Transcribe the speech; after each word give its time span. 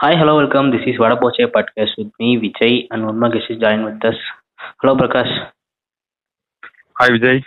Hi, 0.00 0.12
hello, 0.12 0.36
welcome. 0.36 0.70
This 0.70 0.84
is 0.86 0.96
Vadapoche 0.96 1.40
podcast 1.48 1.92
with 1.98 2.10
me, 2.18 2.28
Vijay, 2.36 2.86
and 2.90 3.04
one 3.04 3.18
more 3.18 3.30
guest 3.30 3.50
is 3.50 3.58
joined 3.58 3.84
with 3.84 4.04
us. 4.04 4.20
Hello, 4.80 4.94
Prakash. 5.00 5.32
Hi 6.96 7.12
Vijay 7.12 7.38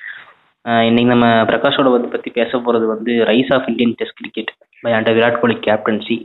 uh 0.65 0.85
இன்னைக்கு 0.87 1.09
நம்ம 1.11 1.25
பிரகாஷோட 1.49 1.87
வந்து 1.91 2.07
பற்றி 2.13 2.29
பேச 2.37 2.51
போகிறது 2.57 2.85
வந்து 2.91 3.13
rise 3.29 3.51
of 3.55 3.67
Indian 3.71 3.93
test 3.99 4.17
cricket 4.19 4.49
by 4.83 4.91
under 4.97 5.15
Virat 5.17 5.37
Kohli 5.41 5.55
captaincy 5.65 6.15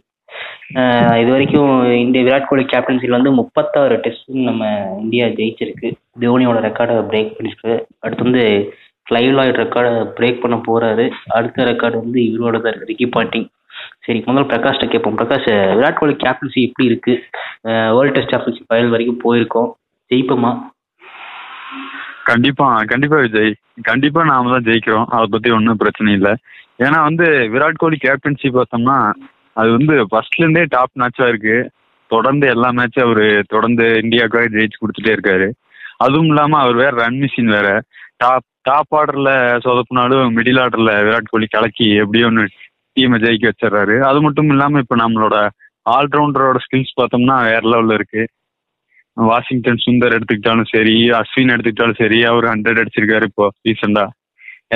இது 1.20 1.30
வரைக்கும் 1.34 1.72
இந்த 2.04 2.18
விராட் 2.26 2.48
கோலி 2.50 2.64
கேப்டன்சியில் 2.72 3.16
வந்து 3.16 3.32
முப்பத்தாறு 3.40 3.96
டெஸ்ட் 4.06 4.30
நம்ம 4.48 4.62
இந்தியா 5.02 5.26
ஜெயிச்சிருக்கு 5.38 5.90
தோனியோட 6.24 6.60
ரெக்கார்டை 6.68 6.96
பிரேக் 7.12 7.34
பண்ணிருக்கு 7.36 7.74
அடுத்து 8.04 8.28
வந்து 8.28 8.44
கிளைவ் 9.06 9.32
லாய்ட் 9.38 9.62
ரெக்கார்டை 9.64 9.92
பிரேக் 10.18 10.42
பண்ண 10.44 10.58
போறாரு 10.68 11.06
அடுத்த 11.38 11.68
ரெக்கார்டு 11.70 12.02
வந்து 12.04 12.20
இவரோட 12.30 12.60
தான் 12.60 12.72
இருக்கு 12.72 12.92
ரிக்கி 12.92 13.08
பாண்டிங் 13.16 13.46
சரி 14.08 14.20
முதல்ல 14.26 14.42
பிரகாஷ்ட 14.50 14.84
கேட்போம் 14.90 15.16
பிரகாஷ் 15.16 15.46
விராட் 15.78 15.98
கோலி 16.00 16.14
கேப்டன்சி 16.20 16.60
எப்படி 16.66 16.84
இருக்கு? 16.90 17.14
வேர்ல்டு 17.96 18.12
டெஸ்ட் 18.16 18.30
சாம்பியன்ஷிப் 18.34 18.68
ஃபைனல் 18.68 18.92
வரைக்கும் 18.92 19.22
போயிருக்கோம். 19.24 19.68
ஜெயிப்போமா? 20.10 20.52
கண்டிப்பா 22.28 22.66
கண்டிப்பா 22.92 23.16
விஜய். 23.24 23.52
கண்டிப்பா 23.88 24.20
நாம 24.30 24.50
தான் 24.54 24.66
ஜெயிக்கிறோம். 24.68 25.08
அதை 25.16 25.26
பத்தி 25.34 25.50
ஒன்றும் 25.56 25.80
பிரச்சனை 25.82 26.12
இல்லை. 26.18 26.32
ஏன்னா 26.84 26.98
வந்து 27.08 27.26
விராட் 27.54 27.82
கோலி 27.82 27.98
கேப்டன்சி 28.06 28.50
பார்த்தோம்னா 28.56 28.96
அது 29.60 29.68
வந்து 29.76 29.94
ஃபர்ஸ்ட்ல 30.10 30.44
இருந்தே 30.44 30.62
டாப் 30.74 30.98
மேட்சா 31.02 31.26
இருக்கு. 31.32 31.56
தொடர்ந்து 32.10 32.46
எல்லா 32.54 32.70
மேட்சும் 32.78 33.06
அவரு 33.08 33.26
தொடர்ந்து 33.54 33.86
இந்தியாவுக்காக 34.04 34.48
ஜெயிச்சு 34.56 34.80
கொடுத்துட்டே 34.82 35.14
இருக்காரு. 35.16 35.48
அதுவும் 36.04 36.30
இல்லாம 36.32 36.58
அவர் 36.64 36.80
வேற 36.82 36.92
ரன் 37.02 37.20
மிஷின் 37.24 37.52
வேற. 37.56 37.68
டாப் 38.22 38.46
டாப் 38.68 38.94
ஆர்டர்ல 38.98 39.30
சொதப்புனாலும் 39.64 40.34
மிடில் 40.38 40.62
ஆர்டர்ல 40.64 40.92
விராட் 41.06 41.30
கோலி 41.32 41.46
கலக்கி 41.56 41.86
எப்படியோ 42.04 42.30
ஒன்று 42.30 42.46
டீமை 42.98 43.18
ஜெயிக்க 43.24 43.50
வச்சிடுறாரு. 43.50 43.96
அது 44.10 44.18
மட்டும் 44.26 44.50
இல்லாம 44.54 44.80
இப்ப 44.84 44.96
நம்மளோட 45.04 45.36
ஆல்ரவுண்டரோட 45.96 46.58
ஸ்கில்ஸ் 46.64 46.98
பார்த்தோம்னா 47.00 47.36
வேற 47.48 47.62
லெவல்ல 47.72 47.98
இருக்கு. 47.98 48.22
வாஷிங்டன் 49.16 49.82
சுந்தர் 49.84 50.14
எடுத்துக்கிட்டாலும் 50.16 50.68
சரி 50.72 50.96
அஸ்வின் 51.18 51.52
எடுத்துக்கிட்டாலும் 51.54 52.00
சரி 52.00 52.18
அவர் 52.30 52.46
ஹண்ட்ரட் 52.50 52.80
அடிச்சிருக்காரு 52.82 53.28
இப்போ 53.30 53.46
ரீசெண்டா 53.68 54.04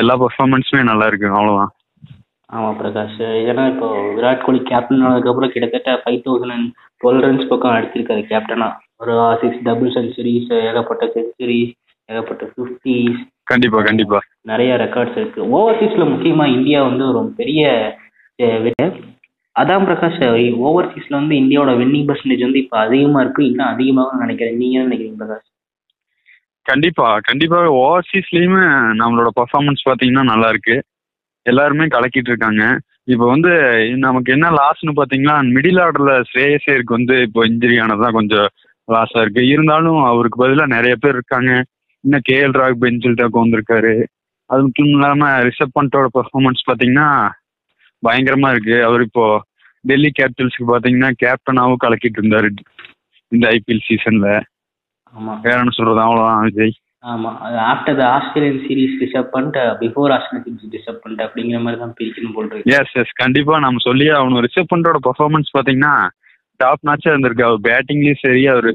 எல்லா 0.01 0.15
பர்ஃபார்மன்ஸுமே 0.23 0.83
நல்லா 0.91 1.07
இருக்கு 1.11 1.29
அவ்வளவுதான். 1.37 1.73
ஆமாம் 2.55 2.79
பிரகாஷ். 2.81 3.21
ஏன்னா 3.51 3.65
இப்போ 3.73 3.89
விராட் 4.17 4.43
கோலி 4.47 4.61
கேப்டன் 4.71 5.05
ஆனதுக்கப்புறம் 5.07 5.53
கிட்டத்தட்ட 5.53 5.93
five 6.03 6.19
thousand 6.25 6.55
and 6.57 6.69
twelve 7.03 7.23
runs 7.25 7.51
பக்கம் 7.53 7.77
அடிச்சிருக்காரு 7.77 8.23
கேப்டனா 8.33 8.69
ஒரு 9.03 9.15
சிக்ஸ் 9.43 9.63
டபுள் 9.69 9.95
செஞ்சுரிஸ் 9.99 10.51
ஏகப்பட்ட 10.69 11.07
செஞ்சுரிஸ் 11.15 11.73
ஏகப்பட்ட 12.09 12.45
ஃபிஃப்டிஸ் 12.53 13.21
கண்டிப்பா 13.51 13.79
கண்டிப்பா. 13.87 14.19
நிறைய 14.51 14.73
ரெக்கார்ட்ஸ் 14.83 15.17
இருக்கு. 15.21 15.41
ஓவர்சீஸ்ல 15.57 16.05
முக்கியமா 16.11 16.45
இந்தியா 16.57 16.81
வந்து 16.89 17.05
ஒரு 17.11 17.21
பெரிய 17.41 17.63
அதான் 19.57 19.85
பிரகாஷ் 19.87 20.21
ஓவர்சீஸ்ல 20.69 21.15
வந்து 21.21 21.35
இந்தியாவோட 21.41 21.73
வின்னிங் 21.81 22.07
பர்சன்டேஜ் 22.09 22.45
வந்து 22.47 22.61
இப்போ 22.65 22.77
அதிகமா 22.79 23.21
இருக்கு 23.21 23.43
இன்னும் 23.49 23.73
அதிகமாக 23.73 24.21
நினைக்கிறேன். 24.21 24.57
நீங்க 24.61 24.77
என்ன 24.79 24.89
நினைக்கிறீங்க 24.89 25.19
பிரகாஷ்? 25.23 25.49
கண்டிப்பா 26.67 27.07
கண்டிப்பா 27.19 27.59
ஓவர்சீஸ்லயுமே 27.83 28.65
நம்மளோட 29.01 29.29
பர்ஃபார்மன்ஸ் 29.41 29.87
பாத்தீங்கன்னா 29.89 30.25
நல்லா 30.33 30.49
இருக்கு. 30.49 30.77
எல்லாருமே 31.43 31.85
கலக்கிட்டு 31.85 32.31
இருக்காங்க. 32.33 32.65
இப்போ 33.05 33.27
வந்து 33.27 33.53
நமக்கு 34.07 34.33
என்ன 34.33 34.51
லாஸ்ன்னு 34.59 34.93
பாத்தீங்கன்னா 35.01 35.37
மிடில் 35.55 35.81
ஆர்டர்ல 35.85 36.13
ஸ்ரேயசேருக்கு 36.31 36.97
வந்து 36.99 37.15
இப்போ 37.27 37.47
இன்ஜுரி 37.47 37.77
ஆனதுதான் 37.85 38.19
கொஞ்சம் 38.19 38.49
லாஸா 38.89 39.21
இருக்கு. 39.21 39.43
இருந்தாலும் 39.47 40.01
அவருக்கு 40.11 40.43
பதிலாக 40.45 40.75
நிறைய 40.77 40.97
பேர் 40.97 41.17
இருக்காங்க. 41.19 41.53
இன்னும் 42.05 42.27
கே 42.29 42.37
எல் 42.45 42.59
ராக் 42.61 42.83
பெஞ்சில் 42.85 43.21
தான் 43.21 43.37
வந்திருக்காரு. 43.45 43.95
அது 44.47 44.63
மட்டும் 44.63 44.91
இல்லாம 44.95 45.29
ரிஷப் 45.49 45.77
பண்டோட 45.79 46.07
பெர்ஃபார்மன்ஸ் 46.19 46.69
பாத்தீங்கன்னா 46.71 47.09
பயங்கரமா 48.03 48.51
இருக்கு. 48.55 48.77
அவர் 48.85 49.03
இப்போ 49.03 49.25
டெல்லி 49.85 50.11
கேபிட்டல்ஸ்க்கு 50.19 50.71
பாத்தீங்கன்னா 50.71 51.11
கேப்டனாவும் 51.23 51.83
கலக்கிட்டு 51.85 52.21
இருந்தாரு 52.21 52.49
இந்த 53.33 53.45
ஐபிஎல் 53.57 53.87
சீசன்ல 53.89 54.29
ஆமா. 55.15 55.33
வேற 55.45 55.57
என்ன 55.63 55.75
சொல்றது? 55.77 56.01
அவ்வளவுதான் 56.05 56.45
விஜய். 56.49 56.75
ஆமா. 57.05 57.31
After 57.71 57.97
the 58.01 58.05
Australian 58.17 58.61
series 58.67 58.99
disturb 59.01 59.33
பண்ணிட்டு 59.35 59.63
பிஃபோர் 59.81 60.13
ஆஸ்திரேலியன் 60.17 60.73
டிஸ்டர்ப் 60.75 61.01
பண்ணிட்டு 61.03 61.25
அப்படிங்கிற 61.27 61.61
மாதிரி 61.65 61.81
தான் 61.81 61.95
பிரிக்கணும் 61.99 62.35
போல் 62.37 62.51
எஸ் 62.79 62.97
எஸ் 63.03 63.15
கண்டிப்பா 63.23 63.55
நம்ம 63.65 63.83
சொல்லி 63.87 64.07
அவனு 64.19 64.45
ரிஷப் 64.47 64.73
பண்டோட 64.73 64.99
பெர்ஃபார்மன்ஸ் 65.07 65.55
பாத்தீங்கன்னா 65.57 65.95
டாப் 66.61 66.87
நாச்சா 66.89 67.11
இருந்திருக்கு. 67.13 67.47
அவர் 67.49 67.65
பேட்டிங்லயும் 67.69 68.23
சரி 68.25 68.43
அவர் 68.53 68.69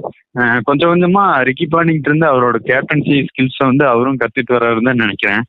கொஞ்சம் 0.68 0.92
கொஞ்சமா 0.94 1.24
ரிக்கி 1.50 1.68
பாண்டிங்கிட்ட 1.76 2.12
இருந்து 2.12 2.28
அவரோட 2.32 2.58
கேப்டன்சி 2.70 3.18
ஸ்கில்ஸை 3.30 3.64
வந்து 3.72 3.86
அவரும் 3.94 4.20
கத்துட்டு 4.24 4.56
வர்றாருன்னு 4.56 5.02
நினைக்கிறேன். 5.04 5.44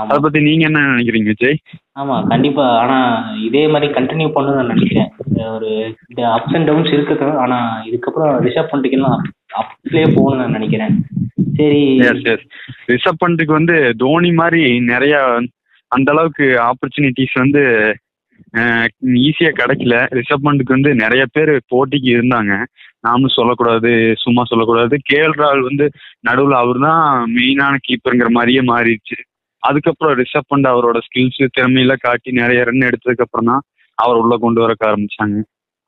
அதை 0.00 0.18
பத்தி 0.22 0.40
நீங்க 0.40 0.64
என்ன 0.68 0.80
நினைக்கிறீங்க 0.90 1.30
விஜய்? 1.32 1.58
ஆமா 2.00 2.16
கண்டிப்பா. 2.28 2.66
ஆனா 2.82 2.98
இதே 3.46 3.62
மாதிரி 3.72 3.92
கண்டினியூ 3.92 4.28
பண்ணணும்னு 4.34 4.60
நான் 4.60 4.72
நினைக்கிறேன். 4.74 5.10
ஒரு 5.56 5.70
இந்த 6.08 6.20
அப்ஸ் 6.34 6.54
அண்ட் 6.58 6.68
டவுன்ஸ் 6.70 6.92
இருக்கட்டும் 6.96 7.36
ஆனா 7.36 7.58
இதுக்கப்புறம் 7.88 8.36
ரிஷப் 8.46 8.70
பண்ணிட்டுக்கலாம் 8.72 9.20
அப்ஸ்லயே 9.60 10.06
போகணும்னு 10.14 10.42
நான் 10.42 10.56
நினைக்கிறேன். 10.58 10.94
சரி. 11.58 11.82
எஸ் 12.10 12.28
எஸ் 12.34 12.46
ரிஷப் 12.92 13.20
பண்ட்டுக்கு 13.24 13.52
வந்து 13.58 13.76
தோனி 14.02 14.30
மாதிரி 14.40 14.62
நிறைய 14.92 15.16
அந்த 15.92 16.08
அளவுக்கு 16.12 16.46
ஆப்பர்ச்சுனிட்டிஸ் 16.68 17.36
வந்து 17.42 17.62
ஈஸியா 19.26 19.50
கிடைக்கல. 19.58 19.96
ரிஷப் 20.18 20.46
பண்ட்டுக்கு 20.46 20.76
வந்து 20.76 20.90
நிறைய 21.02 21.24
பேர் 21.34 21.52
போட்டிக்கு 21.72 22.08
இருந்தாங்க. 22.16 22.52
நாமளும் 23.06 23.36
சொல்லக்கூடாது 23.36 23.90
சும்மா 24.22 24.42
சொல்லக்கூடாது. 24.48 24.94
கேஎல் 25.10 25.36
ராகுல் 25.42 25.68
வந்து 25.68 25.86
நடுவில் 26.28 26.56
அவர் 26.62 26.80
தான் 26.86 27.04
மெயினான 27.36 27.74
கீப்பருங்கிற 27.86 28.30
மாதிரியே 28.36 28.62
மாறிடுச்சு. 28.72 29.18
அதுக்கப்புறம் 29.62 30.14
ரிஷப் 30.20 30.50
பண்ட் 30.50 30.68
அவரோட 30.70 30.98
ஸ்கில்ஸ் 31.06 31.40
திறமையெல்லாம் 31.56 32.04
காட்டி 32.04 32.30
நிறைய 32.40 32.60
ரன் 32.68 32.88
எடுத்ததுக்கு 32.88 33.26
அப்புறம் 33.26 33.50
தான் 33.50 33.62
அவர் 33.98 34.20
உள்ள 34.22 34.34
கொண்டு 34.44 34.62
வரக்க 34.64 34.82
ஆரம்பிச்சாங்க. 34.90 35.38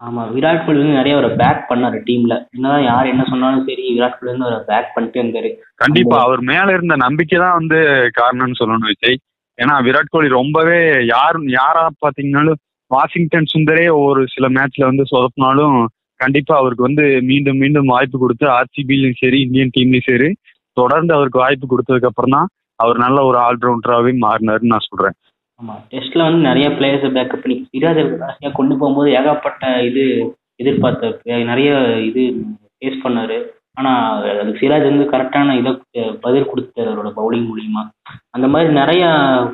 ஆமா 0.00 0.22
விராட் 0.32 0.64
கோலி 0.64 0.80
வந்து 0.80 0.98
நிறைய 0.98 1.14
ஒரு 1.20 1.28
பேக் 1.40 1.62
பண்ணாரு 1.70 1.98
டீம்ல 2.08 2.34
என்னதான் 2.54 2.84
யார் 2.88 3.10
என்ன 3.12 3.24
சொன்னாலும் 3.30 3.64
சரி 3.68 3.84
விராட் 3.94 4.18
கோலி 4.18 4.32
வந்து 4.32 4.48
ஒரு 4.50 4.58
பேக் 4.70 4.90
பண்ணிட்டே 4.94 5.20
இருந்தாரு. 5.22 5.50
கண்டிப்பா 5.82 6.16
அவர் 6.26 6.42
மேல 6.50 6.66
இருந்த 6.76 6.96
நம்பிக்கை 7.04 7.38
தான் 7.44 7.58
வந்து 7.60 7.78
காரணம்னு 8.18 8.60
சொல்லணும் 8.60 8.90
விஜய். 8.92 9.18
ஏன்னா 9.58 9.74
விராட் 9.86 10.12
கோலி 10.14 10.28
ரொம்பவே 10.40 10.78
யார் 11.14 11.36
யாரா 11.58 11.82
பாத்தீங்கன்னாலும் 12.04 12.60
வாஷிங்டன் 12.90 13.52
சுந்தரே 13.52 13.84
ஒரு 14.00 14.22
சில 14.34 14.46
மேட்ச்ல 14.56 14.88
வந்து 14.90 15.04
சொதப்பினாலும் 15.12 15.76
கண்டிப்பா 16.20 16.54
அவருக்கு 16.60 16.86
வந்து 16.86 17.04
மீண்டும் 17.28 17.60
மீண்டும் 17.62 17.92
வாய்ப்பு 17.92 18.16
கொடுத்து 18.18 18.46
ஆர்சிபிலையும் 18.56 19.20
சரி 19.22 19.38
இந்தியன் 19.46 19.72
டீம்லயும் 19.76 20.08
சரி 20.10 20.28
தொடர்ந்து 20.76 21.12
அவருக்கு 21.16 21.42
வாய்ப்பு 21.42 21.66
கொடுத்ததுக்கு 21.66 22.10
அப்புறம் 22.10 22.34
தான் 22.36 22.48
அவர் 22.82 22.98
நல்ல 23.04 23.18
ஒரு 23.28 23.38
ஆல்ரவுண்டராகவே 23.46 24.12
மாறினாருன்னு 24.24 24.72
நான் 24.72 24.88
சொல்றேன். 24.88 25.16
ஆமா 25.60 25.74
டெஸ்ட்ல 25.92 26.24
வந்து 26.26 26.40
நிறைய 26.48 26.68
பிளேயர்ஸை 26.78 27.10
பேக்கப் 27.16 27.42
பண்ணி 27.42 27.56
சிராஜ் 27.72 28.52
கொண்டு 28.58 28.74
போகும்போது 28.78 29.10
ஏகப்பட்ட 29.18 29.66
இது 29.88 30.04
எதிர்பார்த்த 30.62 31.42
நிறைய 31.50 31.70
இது 32.08 32.22
ஃபேஸ் 32.78 33.04
பண்ணாரு. 33.04 33.36
ஆனா 33.78 33.92
அதுக்கு 34.16 34.60
சிராஜ் 34.60 34.88
வந்து 34.90 35.06
கரெக்டான 35.12 35.54
இதை 35.60 35.70
பதில் 36.24 36.50
கொடுத்தாரு 36.50 36.90
அவரோட 36.90 37.10
பவுலிங் 37.18 37.46
மூலியமா. 37.50 37.82
அந்த 38.36 38.46
மாதிரி 38.52 38.72
நிறைய 38.80 39.04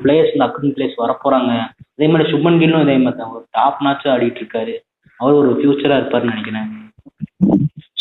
பிளேயர்ஸ் 0.02 0.34
இந்த 0.34 0.46
அக்கன் 0.46 0.74
பிளேயர்ஸ் 0.76 1.00
வரப்போறாங்க. 1.04 1.52
அதே 1.94 2.08
மாதிரி 2.12 2.32
சுப்மன் 2.32 2.60
கில்லும் 2.62 2.84
இதே 2.86 2.96
மாதிரி 3.04 3.20
தான். 3.20 3.32
ஒரு 3.36 3.44
டாப் 3.58 3.80
மேட்ச் 3.86 4.06
ஆடிட்டு 4.14 4.40
இருக்காரு. 4.42 4.74
அவர் 5.20 5.38
ஒரு 5.42 5.52
ஃபியூச்சரா 5.58 5.98
இருப்பாருன்னு 6.00 6.32
நினைக்கிறேன். 6.34 6.68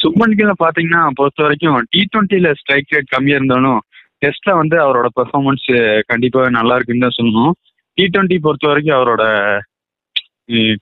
சுப்மன் 0.02 0.36
கில்ல 0.40 0.54
பாத்தீங்கன்னா 0.64 1.02
பொறுத்த 1.20 1.40
வரைக்கும் 1.46 1.80
டி 1.94 2.02
டுவெண்ட்டில 2.12 2.52
ஸ்ட்ரைக் 2.60 2.94
ரேட் 2.96 3.14
கம்மியா 3.16 3.38
இருந்தாலும் 3.40 3.80
டெஸ்ட்ல 4.22 4.52
வந்து 4.62 4.76
அவரோட 4.86 5.08
பெர்ஃபார்மன்ஸ் 5.18 5.68
கண்டிப்பாக 6.12 6.56
நல்லா 6.58 6.76
இருக்குன்னு 6.78 7.06
தான் 7.06 7.18
சொல்லணும். 7.20 7.54
டி 7.98 8.06
டுவெண்ட்டி 8.14 8.38
பொறுத்த 8.46 8.68
வரைக்கும் 8.72 8.98
அவரோட 9.00 9.24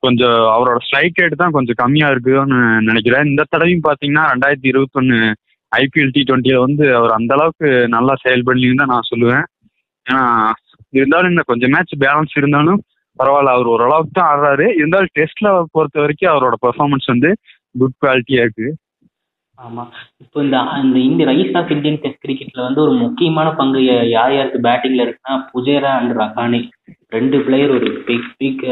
கொஞ்சம் 0.03 0.39
அவரோட 0.55 0.77
ஸ்ட்ரைக் 0.85 1.19
ரேட் 1.21 1.41
தான் 1.41 1.55
கொஞ்சம் 1.55 1.79
கம்மியா 1.81 2.07
இருக்குன்னு 2.13 2.59
நினைக்கிறேன். 2.89 3.29
இந்த 3.31 3.45
தடவையும் 3.53 3.85
பாத்தீங்கன்னா 3.87 4.25
ரெண்டாயிரத்தி 4.33 4.69
இருபத்தொன்னு 4.71 5.17
ஐபிஎல் 5.71 6.13
டி 6.15 6.21
டுவெண்ட்டில 6.27 6.59
வந்து 6.65 6.85
அவர் 6.99 7.15
அந்த 7.17 7.31
அளவுக்கு 7.37 7.69
நல்லா 7.95 8.13
செயல்படலன்னு 8.25 8.81
தான் 8.81 8.93
நான் 8.93 9.09
சொல்லுவேன். 9.11 9.45
ஏன்னா 10.05 10.21
இருந்தாலும் 10.99 11.31
இன்னும் 11.31 11.49
கொஞ்சம் 11.51 11.73
மேட்ச் 11.75 11.95
பேலன்ஸ் 12.03 12.35
இருந்தாலும் 12.41 12.79
பரவாயில்ல 13.19 13.55
அவர் 13.55 13.71
ஓரளவுக்கு 13.73 14.13
தான் 14.17 14.29
ஆடுறாரு. 14.31 14.65
இருந்தாலும் 14.79 15.13
டெஸ்ட்ல 15.17 15.49
பொறுத்த 15.75 15.97
வரைக்கும் 16.03 16.33
அவரோட 16.33 16.55
பெர்ஃபார்மன்ஸ் 16.65 17.07
வந்து 17.13 17.29
குட் 17.81 17.97
குவாலிட்டியா 18.03 18.43
இருக்கு. 18.45 18.67
ஆமா. 19.57 19.83
இப்போ 20.17 20.43
இந்த 20.43 20.57
இந்த 20.83 20.99
இந்திய 20.99 21.29
ரைஸ் 21.29 21.57
ஆஃப் 21.57 21.71
இந்தியன் 21.71 21.99
டெஸ்ட் 21.99 22.25
கிரிக்கெட்ல 22.27 22.61
வந்து 22.61 22.81
ஒரு 22.81 22.91
முக்கியமான 22.91 23.51
பங்கு 23.51 23.79
யார் 24.09 24.33
யாருக்கு 24.33 24.59
பேட்டிங்ல 24.59 25.03
இருக்குன்னா 25.03 25.45
புஜேரா 25.53 25.91
அண்ட் 25.97 26.17
ரஹானே. 26.17 26.69
ரெண்டு 27.09 27.41
பிளேயர் 27.41 27.69
ஒரு 27.69 28.03
பிக் 28.05 28.33
பிக் 28.37 28.63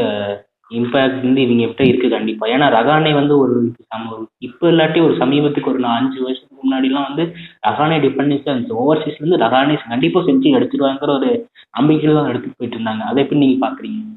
இம்பாக்ட் 0.70 1.22
வந்து 1.22 1.42
இவங்க 1.42 1.64
கிட்ட 1.64 1.84
இருக்கு 1.84 2.08
கண்டிப்பா. 2.08 2.46
ஏன்னா 2.46 2.68
ரகானே 2.72 3.14
வந்து 3.14 3.38
ஒரு 3.38 3.72
சம- 3.86 4.26
இப்போ 4.38 4.70
இல்லாட்டி 4.70 5.02
ஒரு 5.02 5.16
சமீபத்துக்கு 5.16 5.68
ஒரு 5.68 5.84
அஞ்சு 5.86 6.22
வருஷத்துக்கு 6.22 6.64
முன்னாடிலாம் 6.64 7.06
வந்து 7.08 7.24
ரகானே 7.68 7.96
டிபெண்டன்ஸா 8.04 8.52
இருந்துச்சு 8.52 8.78
ஓவர்சீஸ்ல 8.80 9.20
இருந்து 9.20 9.36
ரகானே 9.36 9.88
கண்டிப்பா 9.88 10.20
செஞ்சு 10.20 10.56
எடுத்துருவாங்கிற 10.58 11.08
ஒரு 11.08 11.48
நம்பிக்கையில 11.80 12.14
தான் 12.14 12.28
எடுத்துட்டு 12.28 12.56
போயிட்டு 12.56 12.78
இருந்தாங்க. 12.78 13.00
அதை 13.00 13.22
எப்படி 13.22 13.40
நீங்க 13.40 13.66
பாக்குறீங்க? 13.66 14.15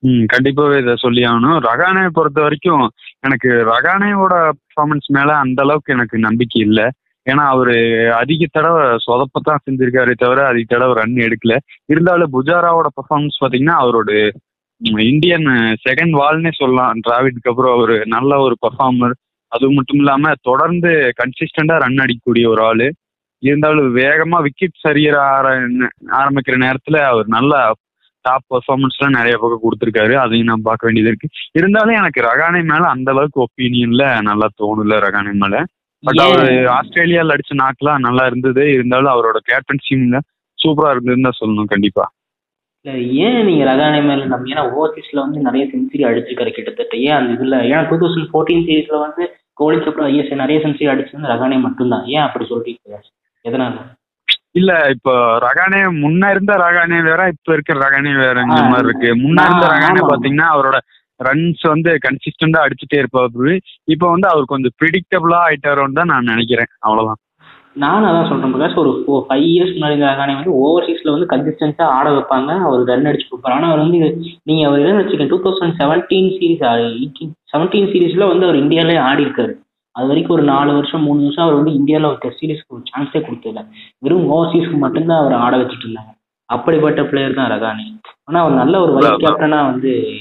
ம். 0.00 0.24
கண்டிப்பாவே 0.32 0.80
இதை 0.80 0.94
சொல்லி 0.96 1.22
ஆகணும். 1.22 1.58
ரகானே 1.62 2.08
பொறுத்த 2.12 2.40
வரைக்கும் 2.40 2.90
எனக்கு 3.20 3.48
ரகானேவோட 3.48 4.34
பர்ஃபார்மன்ஸ் 4.60 5.08
மேல 5.08 5.36
அந்த 5.36 5.62
அளவுக்கு 5.62 5.92
எனக்கு 5.92 6.18
நம்பிக்கை 6.18 6.62
இல்லை. 6.62 6.84
ஏன்னா 7.30 7.44
அவரு 7.54 7.76
அதிக 8.14 8.46
தடவை 8.50 8.96
சொதப்பத்தான் 9.06 9.62
செஞ்சிருக்காரு 9.66 10.12
தவிர 10.12 10.46
அதிக 10.46 10.64
தடவை 10.68 10.94
ரன் 10.94 11.28
எடுக்கல. 11.28 11.56
இருந்தாலும் 11.84 12.32
புஜாராவோட 12.32 12.86
பர்ஃபார்மன்ஸ் 12.98 13.38
பாத்தீங்கன்னா 13.40 13.76
அவரோட 13.84 14.10
இந்தியன் 15.08 15.46
செகண்ட் 15.88 16.14
வால்னே 16.20 16.50
சொல்லலாம். 16.52 17.00
டிராவிட்க்கு 17.08 17.48
அப்புறம் 17.50 17.76
அவரு 17.76 18.06
நல்ல 18.06 18.38
ஒரு 18.38 18.56
பர்ஃபார்மர் 18.66 19.14
அது 19.52 19.70
மட்டும் 19.70 19.96
இல்லாம 19.96 20.32
தொடர்ந்து 20.42 21.12
கன்சிஸ்டண்டா 21.20 21.78
ரன் 21.78 21.98
அடிக்கக்கூடிய 21.98 22.46
ஒரு 22.48 22.62
ஆளு. 22.62 22.92
இருந்தாலும் 23.42 23.96
வேகமா 23.96 24.42
விக்கெட் 24.42 24.80
சரியற 24.88 25.16
ஆரம்பிக்கிற 26.12 26.56
நேரத்துல 26.56 26.96
அவர் 26.96 27.26
நல்லா 27.26 27.74
டாப் 28.20 28.46
பர்ஃபார்மன்ஸ்லாம் 28.50 29.16
நிறைய 29.16 29.38
பக்கம் 29.40 29.64
கொடுத்துருக்காரு. 29.64 30.14
அதையும் 30.14 30.46
நான் 30.46 30.66
பார்க்க 30.68 30.86
வேண்டியது 30.86 31.12
இருக்கு. 31.12 31.28
இருந்தாலும் 31.52 31.96
எனக்கு 31.96 32.20
ரகானே 32.20 32.62
மேல 32.64 32.86
அந்த 32.88 33.10
அளவுக்கு 33.10 33.46
ஒப்பீனியன்ல 33.46 34.22
நல்லா 34.22 34.48
தோணல 34.62 35.00
ரகானே 35.06 35.32
மேல. 35.32 35.64
பட் 36.02 36.18
அவர் 36.18 36.66
ஆஸ்திரேலியாவில் 36.66 37.34
அடிச்ச 37.34 37.54
நாக்கெல்லாம் 37.54 37.98
நல்லா 37.98 38.26
இருந்தது. 38.26 38.72
இருந்தாலும் 38.72 39.12
அவரோட 39.12 39.38
கேப்டன்சிங்ல 39.50 40.18
சூப்பரா 40.58 40.90
இருந்ததுன்னு 40.92 41.26
தான் 41.28 41.40
சொல்லணும் 41.40 41.64
கண்டிப்பா. 41.64 42.12
ஏன் 43.24 43.44
நீங்க 43.44 43.64
ரகானே 43.64 44.00
மேல 44.06 44.24
நம்ம 44.24 44.48
ஏன்னா 44.52 44.64
ஓவர்சீஸ்ல 44.74 45.18
வந்து 45.24 45.38
நிறைய 45.40 45.66
செஞ்சுரி 45.72 46.04
அடிச்சிருக்காரு 46.10 46.50
கிட்டத்தட்ட. 46.50 46.96
ஏன் 46.96 47.18
அந்த 47.20 47.32
இதுல? 47.32 47.58
ஏன்னா 47.70 47.82
டூ 47.88 47.96
தௌசண்ட் 48.02 48.28
ஃபோர்டீன் 48.32 48.64
சீரீஸ்ல 48.68 48.98
வந்து 49.00 49.24
அப்புறம் 49.60 50.08
ஐஎஸ் 50.10 50.34
நிறைய 50.34 50.66
செஞ்சுரி 50.66 50.86
அடிச்சது 50.92 51.30
ரகானே 51.32 51.60
மட்டும்தான். 51.60 52.04
ஏன் 52.04 52.20
அப்படி 52.20 52.44
சொல்றீங்க? 52.50 52.98
எதனால? 53.44 53.96
இல்ல 54.54 54.72
இப்போ 54.94 55.12
ரகானே 55.46 55.80
முன்ன 56.02 56.30
இருந்த 56.30 56.52
ரகானே 56.64 56.98
வேற 57.08 57.22
இப்ப 57.34 57.52
இருக்கிற 57.52 57.76
ரகானே 57.86 58.12
வேறங்கிற 58.22 58.62
மாதிரி 58.72 58.88
இருக்கு. 58.88 59.10
முன்ன 59.24 59.44
இருந்த 59.48 59.66
ரகானே. 59.74 60.00
பாத்தீங்கன்னா 60.10 60.48
அவரோட 60.54 60.78
ரன்ஸ் 61.20 61.62
வந்து 61.72 61.90
கன்சிஸ்டண்டா 62.04 62.60
அடிச்சுட்டே 62.64 62.98
இருப்பாரு 63.00 63.54
இப்போ 63.94 64.06
வந்து 64.14 64.28
அவர் 64.32 64.52
கொஞ்சம் 64.52 64.74
ப்ரிடிக்டபிளா 64.80 65.38
ஆயிட்டாரோன்னு 65.46 65.98
தான் 66.00 66.12
நான் 66.12 66.30
நினைக்கிறேன். 66.32 66.70
அவ்வளவுதான். 66.86 67.20
நானும் 67.82 68.08
அதான் 68.10 68.28
சொல்றேன் 68.28 68.52
பிரகாஷ் 68.54 68.78
ஒரு 68.80 68.92
ஃபைவ் 69.26 69.46
இயர்ஸ் 69.50 69.74
முன்னாடி 69.74 69.94
இருந்த 69.94 70.10
ரகானே 70.12 70.36
வந்து 70.38 70.52
ஓவர்சீஸ்ல 70.62 71.12
வந்து 71.14 71.30
கன்சிஸ்டன்ஸா 71.32 71.86
ஆட 71.96 72.08
வைப்பாங்க. 72.16 72.50
அவர் 72.66 72.88
ரன் 72.90 73.08
அடிச்சு 73.10 73.28
கொடுப்பாரு. 73.28 73.56
ஆனா 73.58 73.68
அவர் 73.70 73.84
வந்து 73.84 73.98
நீங்க 74.48 74.62
அவர் 74.68 74.98
வச்சுக்கோங்க 75.00 75.30
two 75.32 75.40
thousand 75.46 75.78
seventeen 75.82 76.30
series 76.38 76.64
seventeen 77.52 77.90
சீரீஸ்ல 77.92 78.26
வந்து 78.32 78.46
அவர் 78.48 78.62
இந்தியாவிலே 78.64 78.98
ஆடி 79.08 79.26
இருக்காரு 79.26 79.54
அது 79.98 80.06
வரைக்கும் 80.06 80.36
ஒரு 80.36 80.44
நாலு 80.44 80.72
வருஷம் 80.72 81.02
மூணு 81.02 81.22
வருஷம் 81.22 81.44
அவர் 81.44 81.56
வந்து 81.56 81.72
இந்தியாவில் 81.72 82.06
ஒரு 82.06 82.16
டெஸ்ட் 82.16 82.42
சீரீஸ்க்கு 82.42 82.66
ஒரு 82.66 82.82
சான்ஸே 82.96 83.16
கொடுத்ததில்ல. 83.16 83.68
வெறும் 83.98 84.32
ஓவர்சீஸ்க்கு 84.32 84.78
மட்டும்தான் 84.78 85.18
அவர் 85.18 85.32
ஆட 85.32 85.56
வச்சுட்டு 85.56 85.86
இருந்தாங்க. 85.86 86.14
அப்படிப்பட்ட 86.44 87.04
பிளேயர் 87.04 87.34
தான் 87.34 87.50
ரகானி. 87.50 87.98
ஆனா 88.24 88.40
அவர் 88.40 88.56
நல்ல 88.56 88.80
ஒரு 88.80 88.92
வைஸ் 88.92 89.08
கேப்டனா 89.08 89.64
வந்து 89.64 90.18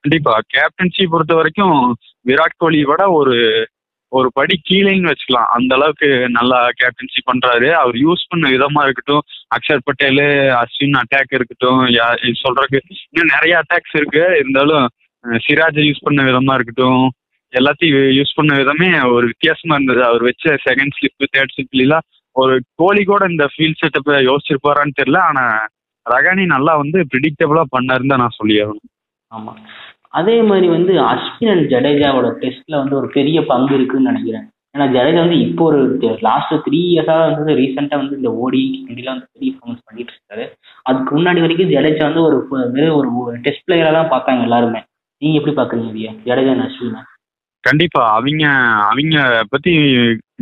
கண்டிப்பா. 0.00 0.40
கேப்டன்சி 0.54 1.06
பொறுத்த 1.10 1.34
வரைக்கும் 1.34 1.96
விராட் 2.26 2.56
கோலியை 2.56 2.84
விட 2.84 3.10
ஒரு 3.10 3.68
ஒரு 4.08 4.30
படி 4.32 4.60
கீழேன்னு 4.70 5.12
வச்சுக்கலாம். 5.12 5.44
அந்த 5.44 5.74
அளவுக்கு 5.74 6.28
நல்லா 6.28 6.68
கேப்டன்சி 6.68 7.32
பண்றாரு. 7.32 7.70
அவர் 7.70 7.94
யூஸ் 7.94 8.24
பண்ண 8.28 8.48
விதமா 8.48 8.82
இருக்கட்டும். 8.82 9.20
அக்ஷர் 9.42 9.78
பட்டேல் 9.84 10.16
அஸ்வின் 10.54 11.00
அட்டாக் 11.00 11.34
இருக்கட்டும். 11.34 11.86
யா- 11.86 12.32
சொல்றதுக்கு 12.42 12.78
இன்னும் 13.10 13.34
நிறைய 13.34 13.58
அட்டாக்ஸ் 13.58 13.96
இருக்கு. 13.96 14.36
இருந்தாலும் 14.38 14.88
சிராஜை 15.22 15.82
யூஸ் 15.82 16.00
பண்ண 16.00 16.22
விதமா 16.22 16.54
இருக்கட்டும். 16.54 17.10
எல்லாத்தையும் 17.52 18.16
யூஸ் 18.18 18.36
பண்ண 18.38 18.52
விதமே 18.60 18.88
ஒரு 19.16 19.24
வித்தியாசமா 19.32 19.74
இருந்தது. 19.78 20.02
அவர் 20.08 20.22
வச்ச 20.28 20.54
செகண்ட் 20.66 20.96
ஸ்லிப் 20.98 21.30
தேர்ட் 21.34 21.54
ஸ்லிப்லாம் 21.56 22.06
ஒரு 22.36 22.54
கோலி 22.80 23.02
கூட 23.04 23.22
இந்த 23.32 23.44
ஃபீல்ட் 23.52 23.80
செட்டப்பை 23.82 24.20
யோசிச்சிருப்பாரான்னு 24.28 24.98
தெரியல. 25.00 25.20
ஆனா 25.30 25.44
ரகானி 26.06 26.44
நல்லா 26.54 26.72
வந்து 26.82 26.98
ப்ரிடிக்டபிளா 27.12 27.64
பண்ணாருன்னு 27.74 28.12
தான் 28.12 28.24
நான் 28.24 28.38
சொல்லியாகணும் 28.40 28.88
ஆமா. 29.32 29.52
அதே 30.18 30.38
மாதிரி 30.48 30.66
வந்து 30.76 30.94
அஸ்வின் 31.10 31.52
அண்ட் 31.52 31.68
ஜடேஜாவோட 31.72 32.30
டெஸ்ட்ல 32.40 32.74
வந்து 32.80 32.96
ஒரு 33.00 33.08
பெரிய 33.16 33.38
பங்கு 33.50 33.72
இருக்குன்னு 33.76 34.10
நினைக்கிறேன். 34.10 34.46
ஏன்னா 34.74 34.86
ஜடேஜா 34.94 35.20
வந்து 35.24 35.38
இப்போ 35.46 35.62
ஒரு 35.70 35.80
லாஸ்ட் 36.26 36.52
த்ரீ 36.66 36.80
இயர்ஸாக 36.92 37.24
வந்து 37.30 37.54
ரீசெண்டாக 37.60 38.00
வந்து 38.02 38.18
இந்த 38.20 38.30
ஓடி 38.42 38.60
இண்டியில் 38.88 39.12
வந்து 39.12 39.28
பெரிய 39.34 39.50
பர்ஃபார்மன்ஸ் 39.52 39.86
பண்ணிட்டு 39.88 40.12
இருக்காரு. 40.14 40.44
அதுக்கு 40.88 41.10
முன்னாடி 41.16 41.40
வரைக்கும் 41.44 41.72
ஜடேஜா 41.74 42.04
வந்து 42.08 42.22
ஒரு 42.28 42.38
வெறும் 42.76 43.18
ஒரு 43.24 43.34
டெஸ்ட் 43.46 43.66
பிளேயராக 43.68 43.96
தான் 43.98 44.12
பார்த்தாங்க 44.14 44.46
எல்லாருமே. 44.48 44.82
நீங்க 45.22 45.38
எப்படி 45.40 45.56
பாக்குறீங்க 45.58 46.14
ஜடேஜா 46.28 46.52
அண்ட் 46.54 46.66
அஸ்வினை? 46.68 47.02
கண்டிப்பா. 47.64 48.02
அவங்க 48.16 48.44
அவங்க 48.90 49.16
பத்தி 49.52 49.72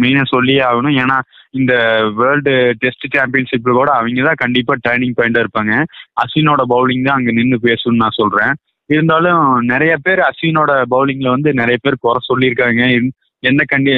மெயினா 0.03 0.25
சொல்லியே 0.35 0.63
ஆகணும். 0.71 0.97
ஏன்னா 1.03 1.17
இந்த 1.59 1.73
வேர்ல்டு 2.19 2.53
டெஸ்ட் 2.83 3.07
சாம்பியன்ஷிப்ல 3.15 3.73
கூட 3.79 3.91
அவங்க 3.99 4.25
தான் 4.29 4.43
கண்டிப்பா 4.43 4.75
டேர்னிங் 4.87 5.17
பாயிண்டா 5.19 5.43
இருப்பாங்க. 5.45 5.73
அஸ்வினோட 6.23 6.63
பவுலிங் 6.75 7.07
தான் 7.09 7.19
அங்க 7.21 7.33
நின்று 7.39 7.59
பேசணும்னு 7.69 8.03
நான் 8.05 8.19
சொல்றேன். 8.21 8.53
இருந்தாலும் 8.91 9.43
நிறைய 9.73 9.93
பேர் 10.07 10.21
அஸ்வினோட 10.29 10.73
பவுலிங்ல 10.95 11.29
வந்து 11.35 11.51
நிறைய 11.61 11.79
பேர் 11.83 12.03
குறை 12.07 12.21
சொல்லியிருக்காங்க. 12.31 12.83
எந்த 12.99 13.13
என்ன 13.43 13.63
கண்டி 13.69 13.91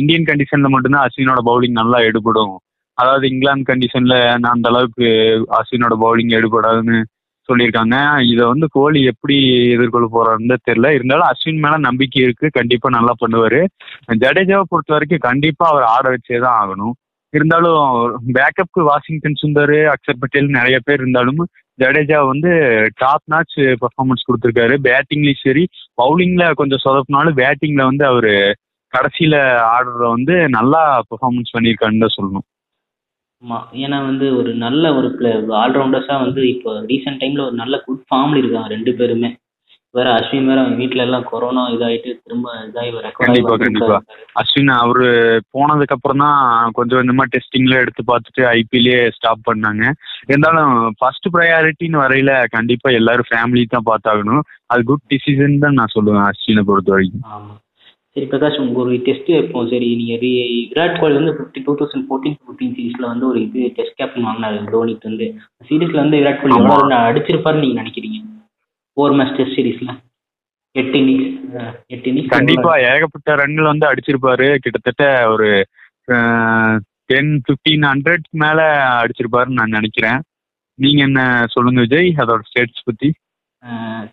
இந்தியன் 0.00 0.28
கண்டிஷன்ல 0.28 0.68
மட்டும்தான் 0.74 1.06
அஸ்வினோட 1.06 1.40
பவுலிங் 1.48 1.80
நல்லா 1.80 1.98
எடுபடும். 2.08 2.54
அதாவது 2.98 3.24
இங்கிலாந்து 3.32 3.68
கண்டிஷன்ல 3.70 4.14
நான் 4.42 4.54
அந்த 4.56 4.68
அளவுக்கு 4.72 5.06
அஸ்வினோட 5.58 5.94
பவுலிங் 6.04 6.32
எடுபடாதுன்னு 6.38 6.98
சொல்லியிருக்காங்க. 7.48 7.96
இதை 8.32 8.44
வந்து 8.46 8.66
கோலி 8.72 9.00
எப்படி 9.04 9.36
எதிர்கொள்ள 9.74 10.08
போறாருன்னு 10.16 10.56
தெரியல. 10.70 10.88
இருந்தாலும் 10.88 11.28
அஸ்வின் 11.30 11.62
மேல 11.64 11.76
நம்பிக்கை 11.76 12.22
இருக்கு. 12.22 12.48
கண்டிப்பா 12.50 12.88
நல்லா 12.90 13.14
பண்ணுவாரு. 13.22 13.60
ஜடேஜாவை 14.24 14.66
பொறுத்த 14.68 14.92
வரைக்கும் 14.92 15.26
கண்டிப்பா 15.28 15.66
அவர் 15.68 15.86
ஆட 15.94 16.04
வச்சே 16.10 16.38
தான் 16.38 16.58
ஆகணும். 16.62 16.94
இருந்தாலும் 17.34 17.82
பேக்கப்க்கு 18.34 18.80
வாஷிங்டன் 18.90 19.40
சுந்தர் 19.42 19.76
அக்ஷர் 19.92 20.20
பட்டேல் 20.20 20.56
நிறைய 20.58 20.78
பேர் 20.84 21.00
இருந்தாலும் 21.00 21.42
ஜடேஜா 21.78 22.18
வந்து 22.26 22.50
டாப் 22.96 23.24
நாச் 23.30 23.56
பெர்ஃபார்மன்ஸ் 23.82 24.26
கொடுத்துருக்காரு. 24.28 24.74
பேட்டிங்லயும் 24.88 25.42
சரி 25.42 25.62
பவுலிங்ல 26.02 26.52
கொஞ்சம் 26.52 26.82
சொதப்பினாலும் 26.84 27.38
பேட்டிங்ல 27.40 27.84
வந்து 27.90 28.04
அவரு 28.06 28.32
கடைசியில 28.92 29.36
ஆடுறத 29.74 30.04
வந்து 30.16 30.34
நல்லா 30.48 30.82
பெர்ஃபார்மன்ஸ் 31.10 31.54
பண்ணியிருக்காருன்னு 31.56 32.04
தான் 32.04 32.16
சொல்லணும். 32.18 32.46
ஆமா. 33.42 33.58
ஏன்னா 33.74 34.04
வந்து 34.04 34.36
ஒரு 34.36 34.54
நல்ல 34.54 34.94
ஒரு 34.94 35.08
ஆல்ரவுண்டர்ஸா 35.62 36.16
வந்து 36.20 36.48
இப்போ 36.48 36.72
ரீசெண்ட் 36.90 37.20
டைம்ல 37.22 37.46
ஒரு 37.46 37.54
நல்ல 37.54 37.76
குட் 37.86 38.04
ஃபார்ம்ல 38.08 38.36
இருக்காங்க 38.36 38.68
ரெண்டு 38.68 38.92
பேருமே. 38.94 39.30
வேற 39.94 40.10
அஸ்வின் 40.12 40.46
வேற 40.46 40.60
அவங்க 40.60 40.76
வீட்ல 40.76 41.02
எல்லாம் 41.02 41.24
கொரோனா 41.30 41.62
இதாயிட்டு 41.68 42.10
திரும்ப 42.24 42.52
இதாகி 42.68 42.90
கண்டிப்பா, 43.18 43.56
கண்டிப்பா. 43.56 43.96
அஸ்வின் 44.34 44.68
அவரு 44.76 45.08
போனதுக்கு 45.50 45.96
அப்புறம் 45.96 46.18
தான் 46.18 46.38
கொஞ்சம் 46.72 46.98
கொஞ்சமா 46.98 47.24
டெஸ்டிங்ல 47.34 47.80
எடுத்து 47.80 48.02
பார்த்துட்டு 48.02 48.42
ஐபிஎல்லே 48.52 49.10
ஸ்டாப் 49.10 49.48
பண்ணாங்க. 49.50 49.82
இருந்தாலும் 50.22 50.94
ஃபர்ஸ்ட் 50.98 51.28
ப்ரையாரிட்டின்னு 51.34 52.02
வரையில 52.04 52.44
கண்டிப்பா 52.56 52.90
எல்லாரும் 52.90 53.30
ஃபேமிலி 53.30 53.64
தான் 53.66 53.88
பார்த்தாகணும். 53.90 54.42
அது 54.66 54.82
குட் 54.84 55.08
டிசிஷன் 55.14 55.58
தான் 55.58 55.72
நான் 55.72 55.94
சொல்லுவேன் 55.96 56.26
அஸ்வினை 56.30 56.64
பொறுத்த 56.70 56.90
வரைக்கும். 56.90 57.26
ஆமா. 57.32 57.52
சரி 58.16 58.26
பிரகாஷ் 58.30 58.58
உங்க 58.62 58.78
ஒரு 58.82 58.94
டெஸ்ட் 59.06 59.28
வைப்போம் 59.34 59.68
சரி 59.72 59.86
நீங்க 59.98 60.14
விராட் 60.24 60.98
கோலி 61.00 61.14
வந்து 61.18 61.34
fifty 61.36 61.60
two 61.66 61.72
thousand 61.80 62.06
fourteen 62.08 62.36
fifteen 62.40 62.74
சீரீஸ்ல 62.76 63.06
வந்து 63.12 63.24
ஒரு 63.30 63.38
இது 63.46 63.60
டெஸ்ட் 63.76 63.96
கேப்டன் 64.00 64.26
வாங்கினாரு 64.28 64.58
தோனிக்கு 64.74 65.08
வந்து. 65.10 65.26
சீரீஸ்ல 65.68 66.02
வந்து 66.02 66.18
விராட் 66.20 66.40
கோலி 66.42 66.56
எவ்வளவு 66.58 66.82
run 66.82 66.94
அடிச்சிருப்பாருன்னு 67.08 67.64
நீங்க 67.64 67.78
நினைக்கிறீங்க? 67.82 68.18
ஃபோர் 68.96 69.14
மேட்ச் 69.18 69.36
டெஸ்ட் 69.38 69.56
சீரீஸ்ல 69.58 69.92
எட்டு 70.74 70.98
இன்னிங்ஸ் 71.00 71.30
எட்டு 71.94 72.08
இன்னிங்ஸ் 72.10 72.34
கண்டிப்பா 72.36 72.74
ஏகப்பட்ட 72.90 73.34
ரன்கள் 73.42 73.70
வந்து 73.72 73.88
அடிச்சிருப்பாரு. 73.90 74.48
கிட்டத்தட்ட 74.64 75.04
ஒரு 75.34 75.48
டென் 77.12 77.32
ஃபிஃப்டீன் 77.46 77.88
ஹண்ட்ரட் 77.90 78.26
மேல 78.44 78.60
அடிச்சிருப்பாருன்னு 79.00 79.60
நான் 79.60 79.76
நினைக்கிறேன். 79.78 80.20
நீங்க 80.78 81.00
என்ன 81.08 81.20
சொல்லுங்க 81.54 81.80
விஜய்? 81.86 82.08
அதோட 82.22 82.42
ஸ்டேட்ஸ் 82.50 82.86
பத்தி. 82.88 83.08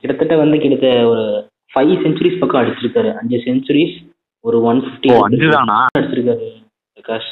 கிட்டத்தட்ட 0.02 0.34
வந்து 0.42 0.58
கிட்டத்தட்ட 0.64 0.98
ஒரு 1.12 1.24
ஃபைவ் 1.74 1.94
செஞ்சுரிஸ் 2.04 2.40
பக்கம் 2.40 2.62
அடிச்சிருக்காரு. 2.62 3.10
அஞ்சு 3.16 3.38
செஞ்சுரிஸ் 3.38 3.96
ஒரு 4.40 4.62
ஒன் 4.62 4.80
ஃபிஃப்டி 4.80 5.10
ஓ 5.12 5.24
அஞ்சு 5.24 5.50
தானா 5.50 5.86
அடிச்சிருக்காரு 6.00 6.48
பிரகாஷ். 6.96 7.30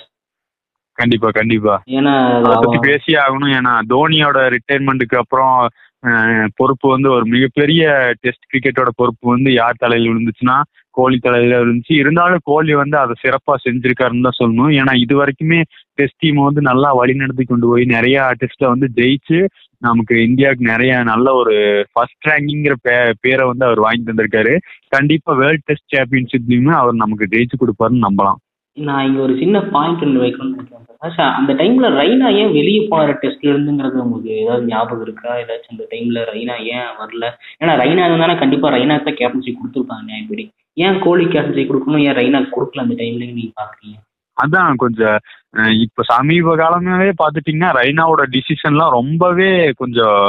கண்டிப்பா 0.98 1.30
கண்டிப்பா. 1.30 1.84
ஏன்னா 1.88 2.14
பத்தி 2.44 2.78
பேசியே 2.82 3.18
ஆகணும். 3.18 3.52
ஏன்னா 3.58 3.74
தோனியோட 3.90 4.38
ரிட்டையர்மெண்ட்டுக்கு 4.54 5.18
அப்புறம் 5.18 5.68
பொறுப்பு 6.60 6.88
வந்து 6.96 7.10
ஒரு 7.16 7.26
மிகப்பெரிய 7.36 7.84
டெஸ்ட் 8.24 8.50
கிரிக்கெட்டோட 8.52 8.92
பொறுப்பு 9.02 9.26
வந்து 9.36 9.52
யார் 9.62 9.82
தலையில் 9.84 10.10
விழுந்துச்சுன்னா 10.12 10.58
கோலி 10.98 11.18
தலையில 11.26 11.60
விழுந்துச்சு. 11.62 11.94
இருந்தாலும் 12.02 12.44
கோலி 12.50 12.74
வந்து 12.82 12.98
அதை 13.02 13.16
சிறப்பா 13.24 13.54
செஞ்சிருக்காருன்னு 13.66 14.28
தான் 14.28 14.40
சொல்லணும். 14.42 14.72
ஏன்னா 14.80 14.94
இது 15.04 15.16
வரைக்குமே 15.22 15.60
டெஸ்ட் 16.00 16.22
டீம் 16.24 16.40
வந்து 16.48 16.62
நல்லா 16.70 16.90
வழிநடத்தி 17.00 17.46
கொண்டு 17.52 17.68
போய் 17.72 17.86
நிறைய 17.96 18.26
டெஸ்ட்ல 18.42 18.72
வந்து 18.74 18.90
ஜெயிச்சு 19.00 19.40
நமக்கு 19.88 20.16
இந்தியாவுக்கு 20.28 20.66
நிறைய 20.72 20.92
நல்ல 21.12 21.34
ஒரு 21.42 21.56
ஃபர்ஸ்ட் 21.92 22.28
ரேங்கிங்கிற 22.30 22.76
பே 22.88 22.96
பேரை 23.26 23.44
வந்து 23.52 23.68
அவர் 23.68 23.84
வாங்கி 23.86 24.08
தந்திருக்காரு 24.08 24.54
கண்டிப்பா 24.96 25.34
வேர்ல்ட் 25.42 25.68
டெஸ்ட் 25.70 25.94
சாம்பியன்ஷிப்லயுமே 25.96 26.74
அவர் 26.82 27.02
நமக்கு 27.04 27.32
ஜெயிச்சு 27.34 27.62
கொடுப்பாருன்னு 27.64 28.06
நம்பலாம். 28.08 28.40
நான் 28.78 29.06
இங்க 29.08 29.20
ஒரு 29.28 29.36
சின்ன 29.44 29.60
பாயிண்ட் 29.76 30.04
ஒன்று 30.08 30.24
வைக்கணும்னு 30.24 30.56
நினைக்கிறேன். 30.56 30.87
ஆஷா 31.02 31.26
அந்த 31.40 31.52
டைம்ல 31.54 31.88
ரெய்னா 31.98 32.28
ஏன் 32.42 32.54
வெளியே 32.58 32.82
போற 32.92 33.10
டெஸ்ட்ல 33.24 33.52
இருந்துங்கிறது 33.54 33.98
உங்களுக்கு 34.04 34.32
ஏதாவது 34.44 34.64
ஞாபகம் 34.72 35.04
இருக்கா? 35.08 35.32
ஏதாச்சும் 35.42 35.74
அந்த 35.76 35.86
டைம்ல 35.92 36.24
ரெய்னா 36.32 36.56
ஏன் 36.76 36.90
வரல? 37.02 37.26
ஏன்னா 37.62 37.74
ரெய்னா 37.82 38.06
இருந்தானா 38.08 38.36
கண்டிப்பா 38.40 38.72
ரைனா 38.76 38.96
தான் 39.08 39.20
கேப்டன்சி 39.20 39.52
கொடுத்துருப்பாங்க 39.58 40.06
நியாயப்படி 40.10 40.46
ஏன் 40.86 40.98
கோலி 41.06 41.26
கேப்டன்சி 41.34 41.66
கொடுக்கணும்? 41.68 42.04
ஏன் 42.08 42.18
ரெய்னா 42.22 42.42
கொடுக்கல 42.56 42.86
அந்த 42.86 42.98
டைம்ல 43.02 43.28
நீங்க 43.32 43.54
பாக்குறீங்க? 43.62 43.98
அதான் 44.38 44.82
கொஞ்சம் 44.84 45.18
இப்ப 45.84 46.04
சமீப 46.14 46.56
காலமாவே 46.56 47.12
பாத்துட்டீங்கன்னா 47.22 47.70
ரெய்னாவோட 47.80 48.24
டிசிஷன்லாம் 48.36 48.96
ரொம்பவே 49.00 49.52
கொஞ்சம் 49.82 50.20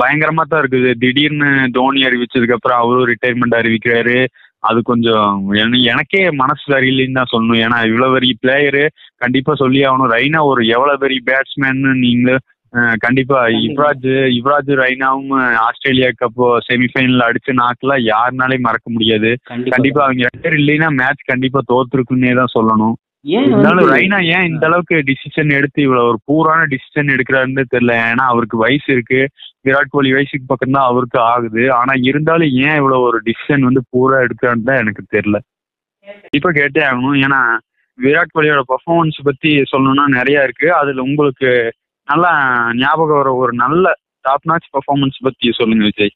பயங்கரமா 0.00 0.42
தான் 0.48 0.60
இருக்குது. 0.62 0.90
திடீர்னு 1.02 1.50
தோனி 1.76 2.00
அறிவிச்சதுக்கு 2.08 2.56
அப்புறம் 2.56 2.80
அவரும் 2.82 3.08
ரிட்டையர்மெண்ட் 3.12 3.60
அறிவிக்கிறாரு. 3.60 4.18
அது 4.66 4.82
கொஞ்சம் 4.82 5.48
என- 5.52 5.82
எனக்கே 5.82 6.30
மனசு 6.30 6.72
சரியில்லைன்னு 6.72 7.12
தான் 7.12 7.32
சொல்லணும். 7.32 7.60
ஏன்னா 7.64 7.86
இவ்வளவு 7.86 8.12
பெரிய 8.12 8.34
பிளேயரு 8.42 8.86
கண்டிப்பா 9.16 9.54
சொல்லி 9.54 9.80
ஆகணும். 9.82 10.10
ரெய்னா 10.10 10.42
ஒரு 10.42 10.66
எவ்வளவு 10.66 10.98
பெரிய 10.98 11.20
பேட்ஸ்மேன் 11.24 11.98
நீங்களே 11.98 12.36
அஹ் 12.72 12.94
கண்டிப்பா 12.98 13.46
யுவராஜ் 13.46 14.08
யுவராஜ் 14.38 14.72
ரெய்னாவும் 14.74 15.54
ஆஸ்திரேலியா 15.56 16.08
கப் 16.08 16.58
செமிஃபைனல் 16.68 17.22
அடிச்ச 17.22 17.52
நாட்கெல்லாம் 17.52 18.02
யாருனாலையும் 18.04 18.58
மறக்க 18.58 18.90
முடியாது. 18.90 19.38
கண்டிப்பா. 19.68 20.04
அவங்க 20.04 20.26
ரெண்டு 20.26 20.48
பேர் 20.48 20.58
இல்லைன்னா 20.60 20.88
மேட்ச் 20.88 21.24
கண்டிப்பா 21.24 21.60
தோத்துருக்குன்னே 21.72 22.34
தான் 22.34 22.52
சொல்லணும். 22.58 22.92
இருந்தாலும் 23.26 23.88
ரெய்னா 23.90 24.18
ஏன் 24.34 24.48
இந்த 24.48 24.66
அளவுக்கு 24.66 24.96
டிசிஷன் 25.08 25.50
எடுத்து 25.56 25.82
இவ்வளவு 25.82 26.08
ஒரு 26.08 26.18
பூரான 26.28 26.60
டிசிஷன் 26.72 27.12
எடுக்கிறாருன்னு 27.14 27.64
தெரியல. 27.74 27.94
ஏன்னா 28.10 28.24
அவருக்கு 28.32 28.56
வயசு 28.56 28.88
இருக்கு. 28.92 29.20
விராட் 29.66 29.92
கோலி 29.94 30.12
வயசுக்கு 30.12 30.46
பக்கம் 30.46 30.70
தான் 30.70 30.88
அவருக்கு 30.90 31.18
ஆகுது. 31.20 31.72
ஆனா 31.72 31.92
இருந்தாலும் 32.02 32.52
ஏன் 32.66 32.76
இவ்வளவு 32.76 33.00
ஒரு 33.00 33.20
டிசிஷன் 33.28 33.66
வந்து 33.68 33.82
பூரா 33.90 34.18
எடுக்கிறான்னு 34.18 34.68
தான் 34.68 34.82
எனக்கு 34.82 35.04
தெரியல. 35.16 35.38
இப்ப 36.32 36.52
கேட்டே 36.52 36.82
ஆகணும். 36.88 37.18
ஏன்னா 37.26 37.40
விராட் 37.98 38.34
கோலியோட 38.34 38.62
பர்ஃபார்மன்ஸ் 38.72 39.18
பத்தி 39.22 39.62
சொல்லணும்னா 39.72 40.06
நிறைய 40.18 40.42
இருக்கு. 40.42 40.74
அதுல 40.74 41.02
உங்களுக்கு 41.02 41.72
நல்லா 42.08 42.32
ஞாபகம் 42.74 43.16
வர 43.16 43.34
ஒரு 43.34 43.52
நல்ல 43.52 43.92
டாப் 44.20 44.48
நாச் 44.48 44.72
பர்ஃபார்மன்ஸ் 44.74 45.18
பத்தி 45.20 45.52
சொல்லுங்க 45.52 45.84
விஜய். 45.84 46.14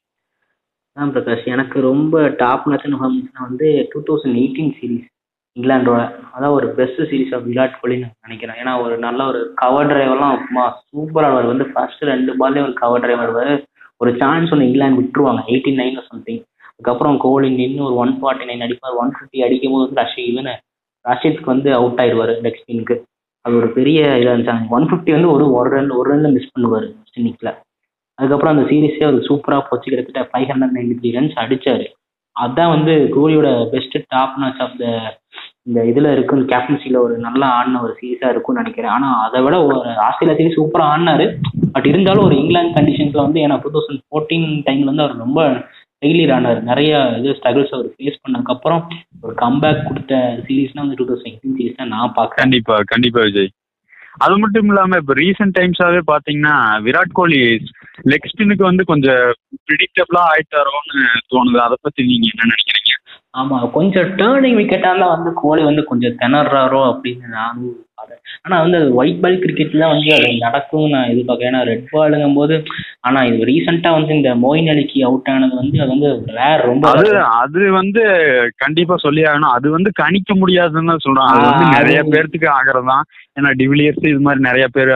ஆ 0.97 1.05
பிரகாஷ். 1.05 1.45
எனக்கு 1.45 1.81
ரொம்ப 1.81 2.27
டாப் 2.27 2.67
நச்சுன்னு 2.69 3.03
வந்து 3.47 3.87
டூ 3.93 3.99
தௌசண்ட் 4.07 4.39
எயிட்டீன் 4.43 4.75
சீரீஸ் 4.79 5.09
இங்கிலாண்டோட. 5.59 6.01
அதான் 6.35 6.55
ஒரு 6.57 6.67
பெஸ்ட் 6.77 7.01
சீரீஸ் 7.09 7.33
ஆஃப் 7.37 7.45
விராட் 7.49 7.75
கோலின்னு 7.79 8.07
நினைக்கிறேன். 8.25 8.57
ஏன்னா 8.61 8.73
ஒரு 8.83 8.95
நல்ல 9.05 9.19
ஒரு 9.31 9.39
கவர் 9.61 9.89
டிரைவர்லாம் 9.89 10.37
சும்மா 10.45 10.63
சூப்பராக 10.91 11.27
ஆடுவார் 11.29 11.51
வந்து 11.53 11.67
ஃபர்ஸ்ட் 11.73 12.03
ரெண்டு 12.11 12.33
பால்லே 12.41 12.63
ஒரு 12.67 12.73
கவர் 12.83 13.03
டிரைவர் 13.05 13.25
ஆடுவார் 13.25 13.53
ஒரு 14.03 14.11
சான்ஸ் 14.21 14.51
ஒன்று 14.53 14.67
இங்கிலாந்து 14.67 14.99
விட்டுருவாங்க. 15.01 15.41
எயிட்டி 15.51 15.71
நைன் 15.79 15.99
சம்திங் 16.09 16.41
அதுக்கப்புறம் 16.71 17.17
கோலி 17.25 17.49
நின்று 17.59 17.81
ஒரு 17.87 17.95
ஒன் 18.03 18.13
ஃபார்ட்டி 18.19 18.45
நைன் 18.49 18.63
அடிப்பார். 18.65 18.99
ஒன் 19.01 19.11
ஃபிஃப்டி 19.15 19.39
அடிக்கும் 19.47 19.73
போது 19.73 19.83
வந்து 19.85 20.01
ரஷீத் 20.01 20.29
இவன் 20.31 20.51
ரஷீத்க்கு 21.05 21.53
வந்து 21.53 21.69
அவுட் 21.79 21.99
ஆயிடுவார் 22.03 22.33
நெக்ஸ்ட் 22.45 22.63
ஸ்பின்னுக்கு 22.63 22.95
அது 23.45 23.55
ஒரு 23.59 23.67
பெரிய 23.75 23.99
இதாக 24.21 24.33
இருந்துச்சாங்க 24.33 24.75
ஒன் 24.77 24.87
ஃபிஃப்டி 24.89 25.11
வந்து 25.17 25.29
ஒரு 25.35 25.45
ஒரு 25.57 25.69
ரன் 25.75 25.93
ஒரு 25.99 26.07
ரன்ல 26.11 26.29
மிஸ் 26.37 26.51
பண்ணுவார் 26.55 26.87
இன்னிக்கில் 27.19 27.51
அதுக்கப்புறம் 28.19 28.53
அந்த 28.53 28.65
சீரீஸே 28.69 29.03
அவர் 29.07 29.27
சூப்பராக 29.27 29.63
போச்சு. 29.69 29.87
கிட்டத்தட்ட 29.91 30.23
five 30.31 30.49
hundred 30.49 30.75
ninety 30.75 30.95
three 30.99 31.11
runs 31.17 31.37
அடிச்சாரு. 31.43 31.85
அதான் 32.35 32.73
வந்து 32.75 32.93
கோலியோட 33.15 33.49
best 33.73 33.97
top 34.13 34.37
match 34.41 34.61
of 34.65 34.77
the 34.81 34.85
இந்த 35.67 35.79
இதில் 35.89 36.13
இருக்கும் 36.13 36.43
கேப்டன்சில 36.51 36.99
ஒரு 37.05 37.15
நல்லா 37.25 37.47
ஆடின 37.57 37.81
ஒரு 37.85 37.93
சீரீஸா 37.97 38.29
இருக்கும்னு 38.33 38.61
நினைக்கிறேன். 38.61 38.93
ஆனால் 38.95 39.19
அதை 39.25 39.39
விட 39.45 39.55
ஒரு 39.67 39.77
ஆஸ்திரேலியா 40.05 40.37
சீரீஸ் 40.39 40.57
சூப்பராக 40.59 40.91
ஆடினாரு. 40.93 41.25
பட் 41.75 41.87
இருந்தாலும் 41.91 42.25
ஒரு 42.27 42.35
இங்கிலாந்து 42.41 42.77
கண்டிஷன்ஸ்ல 42.77 43.25
வந்து 43.25 43.41
ஏன்னா 43.45 43.57
டூ 43.65 43.71
தௌசண்ட் 43.75 44.03
ஃபோர்டீன் 44.07 44.49
டைமில் 44.67 44.91
வந்து 44.91 45.05
அவர் 45.05 45.23
ரொம்ப 45.25 45.41
ஃபெயிலியர் 46.03 46.33
ஆனார். 46.35 46.61
நிறைய 46.69 46.91
இது 47.19 47.35
ஸ்ட்ரகிள்ஸ் 47.39 47.73
அவர் 47.77 47.89
ஃபேஸ் 47.95 48.21
பண்ணதுக்கப்புறம் 48.23 48.83
ஒரு 49.23 49.33
கம்பேக் 49.43 49.87
கொடுத்த 49.89 50.13
சீரீஸ்னா 50.47 50.83
வந்து 50.83 50.99
டூ 51.01 51.07
தௌசண்ட் 51.09 51.31
எயிட்டீன் 51.31 51.57
சீரீஸ் 51.59 51.79
தான் 51.81 51.93
நான் 51.95 52.15
பார்க்குறேன். 52.19 52.43
கண்டிப்பா 52.45 52.77
கண்டிப்பா 52.93 53.21
விஜய். 53.27 53.51
அது 54.23 54.35
மட்டும் 54.43 54.69
இல்லாம 54.71 54.97
இப்ப 55.01 55.13
ரீசெண்ட் 55.23 55.57
டைம்ஸாவே 55.59 56.01
பாத்தீங்கன்னா 56.13 56.55
விராட் 56.87 57.17
கோலி 57.19 57.39
லெக் 58.09 58.29
ஸ்பின்னுக்கு 58.31 58.65
வந்து 58.69 58.83
கொஞ்சம் 58.91 59.23
ப்ரிடிக்டபிளா 59.67 60.23
ஆயிட்டாரோன்னு 60.31 61.05
தோணுது. 61.31 61.59
அதை 61.67 61.77
பத்தி 61.85 62.01
நீங்க 62.09 62.27
என்ன 62.33 62.49
நினைக்கிறீங்க? 62.53 62.95
ஆமாம் 63.39 63.69
கொஞ்சம் 63.75 64.09
டேர்னிங் 64.19 64.59
இருந்தால் 64.63 65.13
வந்து 65.13 65.29
கோலி 65.41 65.61
வந்து 65.67 65.83
கொஞ்சம் 65.89 66.17
திணறாரோ 66.21 66.81
அப்படின்னு 66.91 67.27
நானும் 67.37 67.77
ஆனால் 68.45 68.61
வந்து 68.63 68.77
ஒயிட் 68.99 69.19
பால் 69.23 69.41
கிரிக்கெட்டில் 69.41 69.83
வந்து 69.91 70.11
அது 70.15 70.29
நடக்கும். 70.45 70.87
நான் 70.93 71.09
எதிர்பார்க்கறேன். 71.11 71.51
ஏன்னா 71.51 71.61
ரெட் 71.69 71.85
பாலுங்கும் 71.91 72.37
போது 72.39 72.55
ஆனால் 73.07 73.27
இது 73.29 73.47
ரீசெண்டாக 73.49 73.97
வந்து 73.97 74.13
இந்த 74.19 74.29
மோயின் 74.43 74.69
அலிக்கு 74.73 74.99
அவுட் 75.09 75.29
ஆனது 75.33 75.55
வந்து 75.61 75.77
அது 75.83 75.91
வந்து 75.95 76.09
ரேர் 76.37 76.65
ரொம்ப 76.71 76.89
அது 76.93 77.11
அது 77.41 77.59
வந்து 77.79 78.03
கண்டிப்பா 78.63 78.95
சொல்லி 79.05 79.23
ஆகணும். 79.31 79.53
அது 79.57 79.69
வந்து 79.77 79.91
கணிக்க 80.01 80.35
முடியாதுன்னு 80.41 80.91
தான் 80.93 81.05
சொல்றான் 81.05 81.31
அது 81.33 81.45
வந்து 81.51 81.67
நிறைய 81.77 81.99
பேர்த்துக்கு 82.13 82.49
ஆகிறதான் 82.59 83.05
ஏன்னா 83.37 83.51
டிவிலியர்ஸ் 83.61 84.11
இது 84.13 84.21
மாதிரி 84.27 84.43
நிறைய 84.49 84.67
பேர் 84.77 84.93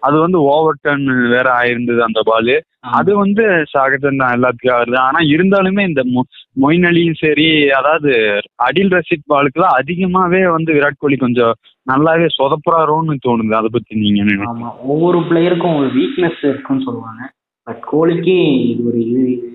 அது 0.00 0.18
வந்து 0.18 0.40
ஓவர் 0.40 0.74
டர்ன் 0.84 1.28
வேற 1.28 1.60
ஆயிருந்தது 1.60 1.98
அந்த 1.98 2.20
பால். 2.24 2.62
அது 2.80 3.16
வந்து 3.16 3.64
சகஜம் 3.70 4.16
தான் 4.16 4.40
எல்லாத்துக்கும் 4.40 4.72
ஆகுது 4.72 4.98
ஆனா 4.98 5.18
இருந்தாலுமே 5.18 5.86
இந்த 5.86 6.02
மொ- 6.02 6.28
மொயின் 6.60 6.84
அலியும் 6.84 7.14
சரி 7.14 7.70
அதாவது 7.70 8.40
அடில் 8.54 8.88
ரஷீத் 8.88 9.32
பாலுக்குலாம் 9.34 9.80
அதிகமாவே 9.84 10.50
வந்து 10.50 10.72
விராட் 10.72 10.98
கோலி 10.98 11.16
கொஞ்சம் 11.16 11.54
நல்லாவே 11.92 12.26
சொதப்புறாரோன்னு 12.42 13.16
தோணுது. 13.28 13.54
அதை 13.54 13.68
பத்தி 13.72 13.96
நீங்க? 13.96 14.42
ஆமாம் 14.44 14.76
ஒவ்வொரு 14.82 15.18
பிளேயருக்கும் 15.18 15.76
ஒரு 15.76 15.86
வீக்னஸ் 15.86 16.48
இருக்குன்னு 16.48 16.82
சொல்லுவாங்க. 16.82 17.32
பட் 17.62 17.82
கோலிக்கு 17.92 18.68
இது 18.68 18.86
ஒரு 18.86 18.98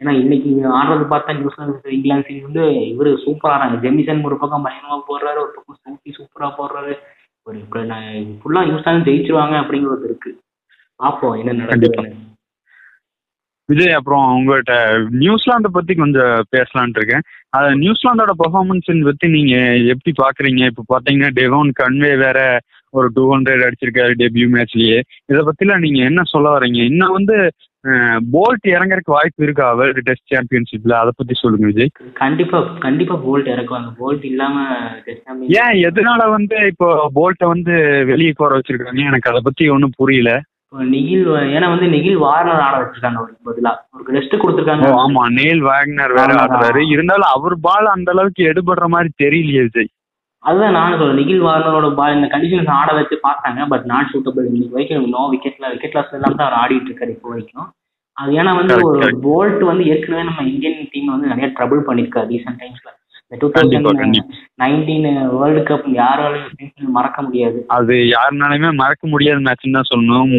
ஏன்னா 0.00 0.12
இன்னைக்கு 0.20 0.50
ஆடுறது 0.78 1.04
பார்த்தா 1.12 1.36
நியூசிலாந்து 1.38 1.92
இங்கிலாந்து 1.92 2.26
சீரிஸ் 2.28 2.48
வந்து 2.48 2.64
இவரு 2.92 3.10
சூப்பர் 3.24 3.52
ஆடுறாங்க 3.52 3.76
ஜெமிசன் 3.84 4.24
ஒரு 4.24 4.36
பக்கம் 4.38 4.62
பயங்கரமாக 4.62 5.04
போடுறாரு 5.08 5.38
ஒரு 5.44 5.52
பக்கம் 5.56 5.80
சூப்பி 5.84 6.10
சூப்பரா 6.18 6.48
போடுறாரு. 6.58 6.94
ஒரு 7.46 7.56
இப்ப 7.58 7.82
நான் 7.82 8.08
ஃபுல்லா 8.40 8.60
நியூசிலாந்து 8.64 9.06
ஜெயிச்சிருவாங்க 9.10 9.54
அப்படிங்கிறது 9.62 10.04
இருக்கு. 10.04 10.30
பார்ப்போம் 10.96 11.38
என்ன 11.38 11.52
நடக்குதுன்னு. 11.52 12.18
விஜய் 13.68 13.92
அப்புறம் 13.92 14.24
உங்கள்கிட்ட 14.36 14.74
நியூசிலாந்தை 15.22 15.70
பத்தி 15.72 15.92
கொஞ்சம் 15.94 16.42
பேசலாம்னு 16.56 16.98
இருக்கேன். 17.00 17.24
அது 17.48 17.68
நியூசிலாந்தோட 17.74 18.32
பெர்ஃபார்மன்ஸ் 18.38 19.04
பத்தி 19.04 19.26
நீங்க 19.28 19.54
எப்படி 19.92 20.12
பாக்குறீங்க? 20.22 20.62
இப்ப 20.66 20.84
பாத்தீங்கன்னா 20.94 21.30
டெவோன் 21.40 21.70
கன்வே 21.82 22.12
வேற 22.16 22.38
ஒரு 22.90 23.08
டூ 23.14 23.24
ஹண்ட்ரட் 23.34 23.64
அடிச்சிருக்காரு 23.66 24.14
டெபியூ 24.18 24.46
மேட்ச்லயே 24.54 24.98
இதை 25.26 25.42
பத்திலாம் 25.46 25.84
நீங்க 25.86 26.00
என்ன 26.04 26.22
சொல்ல 26.24 26.58
வரீங்க 26.58 26.80
இன்னும் 26.84 27.12
வந்து 27.12 27.36
போல்ட் 28.32 28.66
இறங்கறதுக்கு 28.72 29.16
வாய்ப்பு 29.16 29.44
இருக்கா? 29.44 29.72
வேர்ல்டு 29.72 30.00
டெஸ்ட் 30.00 30.34
சாம்பியன்ஷிப்ல 30.34 30.92
அதை 30.92 31.12
பத்தி 31.16 31.34
சொல்லுங்க 31.34 31.66
விஜய். 31.66 31.90
கண்டிப்பா 32.14 32.58
கண்டிப்பா 32.60 33.14
போல்ட் 33.14 33.50
இறக்குவாங்க. 33.54 33.90
போல்ட் 34.00 34.24
இல்லாம 34.24 34.64
ஏன் 35.62 35.76
எதனால 35.88 36.28
வந்து 36.30 36.56
இப்போ 36.66 36.88
போல்ட்டை 37.14 37.46
வந்து 37.46 37.74
வெளியே 38.04 38.32
போற 38.36 38.58
வச்சிருக்காங்க 38.58 39.04
எனக்கு 39.10 39.30
அதை 39.30 39.40
பத்தி 39.44 39.68
ஒன்றும் 39.68 39.96
புரியல. 39.96 40.32
நிகில் 40.92 41.24
ஏன்னா 41.56 41.66
வந்து 41.68 41.86
நிகில் 41.86 42.22
வார்னர் 42.26 42.62
ஆட 42.66 42.76
வச்சிருக்காங்க 42.76 43.18
அவருக்கு 43.22 43.48
பதிலா. 43.48 43.72
அவருக்கு 43.90 44.14
ரெஸ்ட் 44.18 44.42
கொடுத்துருக்காங்க. 44.42 44.86
ஆமா 45.02 45.24
நேல் 45.40 45.64
வேக்னர் 45.64 46.14
வேற. 46.18 46.28
ஆடுறாரு. 46.42 46.88
இருந்தாலும் 46.88 47.32
அவர் 47.34 47.56
பால் 47.60 47.86
அந்த 47.86 48.10
அளவுக்கு 48.10 48.42
எடுபடுற 48.52 48.86
மாதிரி 48.86 49.10
தெரியலையே 49.24 49.62
விஜய். 49.62 49.90
அதுதான் 50.44 50.76
நானும் 50.78 51.00
சொல்றேன். 51.00 51.18
நிகில் 51.20 51.44
வார்னரோட 51.48 51.88
பால் 51.98 52.16
இந்த 52.16 52.28
கண்டிஷன்ஸ் 52.32 52.72
ஆட 52.78 52.92
வச்சு 52.98 53.16
பார்த்தாங்க. 53.26 53.66
பட் 53.72 53.84
நாட் 53.92 54.10
சூட்டபிள் 54.12 54.48
இன்னைக்கு 54.48 54.74
வரைக்கும் 54.76 55.12
நோ 55.16 55.22
விக்கெட்ல 55.34 55.68
விக்கெட் 55.74 55.96
லாஸ் 55.98 56.16
இல்லாம 56.18 56.36
தான் 56.38 56.48
அவர் 56.48 56.60
ஆடிட்டு 56.62 56.90
இருக்காரு 56.90 57.14
இப்போ 57.16 57.28
வரைக்கும். 57.32 57.68
அது 58.16 58.32
ஏன்னா 58.40 58.52
வந்து 58.60 58.74
ஒரு. 58.86 59.12
போல்ட் 59.26 59.62
வந்து 59.68 59.84
ஏற்கனவே 59.92 60.24
நம்ம 60.30 60.42
இந்தியன் 60.52 60.90
டீம் 60.94 61.14
வந்து 61.14 61.30
நிறைய 61.32 61.46
ட்ரபிள் 61.58 61.86
பண்ணிருக்காரு 61.88 62.28
ரீசெண்ட் 62.34 62.60
டைம்ஸ்ல 62.62 62.90
two 63.42 63.48
thousand. 63.52 64.18
Nineteen 64.62 65.06
world 65.36 65.60
cup 65.68 65.86
யாராலையும் 66.00 66.96
மறக்க 66.96 67.22
முடியாது. 67.26 67.58
அது 67.76 67.94
யாருனாலுமே 68.14 68.70
மறக்க 68.80 69.06
முடியாத 69.12 69.38
மேட்ச்னு 69.46 69.76
தான் 69.78 69.90
சொல்லணும். 69.92 70.34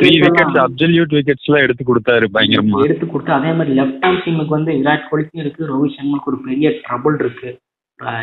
த்ரீ 0.00 0.12
விக்கெட்ஸ் 0.24 0.58
அப்சல்யூட் 0.64 1.14
விக்கெட்ஸ் 1.18 1.46
எல்லாம் 1.48 1.66
எடுத்து 1.66 1.84
கொடுத்தாரு 1.90 2.28
பயங்கரமா. 2.36 2.80
எடுத்து 2.86 3.08
கொடுத்து 3.12 3.32
அதே 3.38 3.52
மாதிரி 3.58 3.76
லெஃப்ட் 3.80 4.02
ஹேண்ட் 4.06 4.24
டீமுக்கு 4.24 4.56
வந்து 4.58 4.74
விராட் 4.80 5.06
கோலிக்கும் 5.10 5.42
இருக்கு 5.44 5.70
ரோஹித் 5.72 5.96
சர்மாக்கு 5.98 6.30
ஒரு 6.32 6.40
பெரிய 6.48 6.72
ட்ரபிள் 6.86 7.18
இருக்கு. 7.24 7.52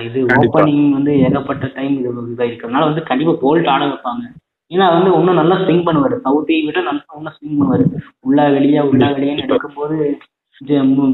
இது. 0.07 0.19
ஓப்பனிங் 0.39 0.87
வந்து 0.97 1.11
ஏகப்பட்ட 1.25 1.65
டைம் 1.77 1.93
இது 1.99 2.09
இதாக 2.33 2.49
இருக்கிறதுனால 2.49 2.87
வந்து 2.89 3.03
கண்டிப்பா 3.09 3.33
போல்ட் 3.43 3.69
ஆட 3.73 3.83
வைப்பாங்க. 3.91 4.25
ஏன்னா 4.71 4.87
வந்து 4.95 5.09
இன்னும் 5.19 5.39
நல்லா 5.41 5.55
ஸ்விங் 5.61 5.85
பண்ணுவாரு. 5.87 6.15
சவுத்தை 6.25 6.57
விட 6.65 6.79
நல்லா 6.89 7.15
இன்னும் 7.19 7.35
ஸ்விங் 7.37 7.59
பண்ணுவாரு. 7.59 7.85
உள்ள 8.27 8.49
வெளியே 8.57 8.81
உள்ள 8.89 9.05
வெளியேன்னு 9.15 9.45
எடுக்கும்போது 9.47 9.97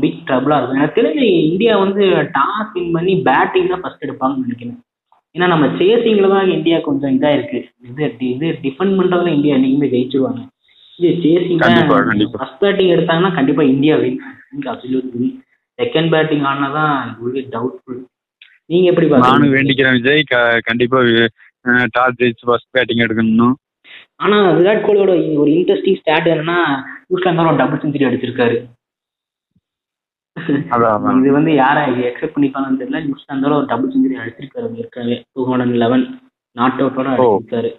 பிக் 0.04 0.22
ட்ரபிளா 0.28 0.58
இருக்கும். 0.58 0.80
எனக்கு 0.80 0.98
தெரிஞ்சு 1.00 1.28
இந்தியா 1.52 1.74
வந்து 1.84 2.04
டாஸ் 2.38 2.74
வின் 2.76 2.94
பண்ணி 2.96 3.14
பேட்டிங் 3.28 3.72
தான் 3.72 3.84
ஃபர்ஸ்ட் 3.84 4.06
எடுப்பாங்கன்னு 4.08 4.46
நினைக்கிறேன். 4.48 4.80
ஏன்னா 5.36 5.48
நம்ம 5.54 5.66
சேசிங்ல 5.80 6.28
தான் 6.34 6.52
இந்தியா 6.58 6.78
கொஞ்சம் 6.88 7.14
இதா 7.18 7.32
இருக்கு 7.38 7.60
இது 7.90 8.10
இது 8.34 8.48
டிஃபெண்ட் 8.66 8.98
பண்றதுல 9.00 9.34
இந்தியா 9.38 9.56
என்னைக்குமே 9.58 9.90
ஜெயிச்சிருவாங்க. 9.94 10.42
இது 11.00 11.12
சேசிங். 11.24 11.62
ஃபர்ஸ்ட் 12.36 12.62
பேட்டிங் 12.64 12.94
எடுத்தாங்கன்னா 12.96 13.32
கண்டிப்பா 13.38 13.64
India 13.74 13.96
win 14.04 14.20
absolute 14.74 15.10
win 15.16 15.32
second 15.80 16.12
batting 16.16 16.46
ஆனா 16.52 16.68
தான் 16.80 16.94
டவுட்ஃபுல் 17.56 18.02
நீங்க 18.70 18.88
எப்படி 18.90 19.08
நானும் 19.08 19.54
வேண்டிக்கிறேன் 19.54 19.98
விஜய். 20.00 20.24
கண்டிப்பா 20.70 21.00
டாஸ் 21.96 22.18
ஜெயிச்சு 22.20 22.48
ஃபர்ஸ்ட் 22.48 22.72
பேட்டிங் 22.72 23.04
எடுக்கணும் 23.06 23.54
ஆனா 24.24 24.38
விராட் 24.58 24.86
கோலியோட 24.86 25.12
ஒரு 25.42 25.52
இன்ட்ரெஸ்டிங் 25.52 26.00
ஸ்டாட் 26.00 26.28
என்னன்னா 26.34 26.58
நியூசிலாந்து 27.08 27.46
ஒரு 27.48 27.56
டபுள் 27.62 27.82
செஞ்சுரி 27.84 28.06
அடிச்சிருக்காரு. 28.10 28.58
இது 31.20 31.32
வந்து 31.38 31.52
யாரை 31.56 31.84
எக்ஸெப்ட் 32.10 32.36
பண்ணிப்பாங்கன்னு 32.36 32.80
தெரியல. 32.82 33.00
நியூசிலாந்தோட 33.08 33.54
ஒரு 33.60 33.66
டபுள் 33.72 33.92
செஞ்சுரி 33.96 34.18
அடிச்சிருக்காரு 34.24 34.70
ஏற்கனவே. 34.84 35.18
டூ 35.34 35.44
ஹண்ட்ரட் 35.52 35.80
லெவன் 35.84 36.06
நாட் 36.56 36.80
அவுட்டோட. 36.82 37.10
அடிச்சிருக்காரு. 37.16 37.72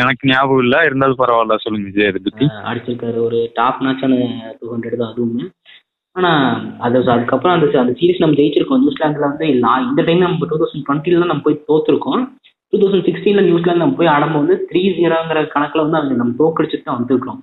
எனக்கு 0.00 0.28
ஞாபகம் 0.28 0.62
இல்ல. 0.64 0.76
இருந்தாலும் 0.88 1.20
பரவாயில்ல. 1.22 1.56
சொல்லுங்க 1.64 1.88
விஜய் 1.90 2.14
பத்தி. 2.26 2.46
அடிச்சிருக்காரு. 2.70 3.18
ஒரு 3.28 3.38
டாப் 3.58 3.80
மேட்சான 3.82 4.18
டூ 4.60 4.66
ஹண்ட்ரட் 4.74 5.00
தான் 5.02 5.12
அதுவுமே. 5.14 5.46
ஆனா 6.16 6.30
அது 6.86 6.96
அதுக்கப்புறம் 7.14 7.54
அந்த 7.54 7.66
அந்த 7.82 7.92
சீரிஸ் 7.98 8.22
நம்ம 8.22 8.36
ஜெயிச்சிருக்கோம். 8.40 8.82
நியூசிலாந்துல 8.82 9.28
வந்து 9.30 9.46
நான் 9.64 9.86
இந்த 9.90 10.00
டைம் 10.08 10.24
நம்ம 10.24 10.48
டூ 10.50 10.58
தௌசண்ட் 10.62 10.84
டுவெண்ட்டில 10.88 11.20
தான் 11.22 11.32
நம்ம 11.32 11.44
போய் 11.46 11.64
தோத்துருக்கோம். 11.70 12.22
டூ 12.72 12.78
தௌசண்ட் 12.82 13.06
சிக்ஸ்டீன்ல 13.08 13.42
நியூசிலாந்து 13.48 13.84
நம்ம 13.84 13.96
போய் 14.00 14.12
ஆடும்போது 14.14 14.54
த்ரீ 14.68 14.82
ஜீரோங்கிற 14.98 15.40
கணக்குல 15.54 15.84
வந்து 15.86 15.98
அவங்க 16.00 16.20
நம்ம 16.22 16.36
தோக்கடிச்சுட்டு 16.42 16.86
தான் 16.88 16.98
வந்திருக்கோம். 16.98 17.40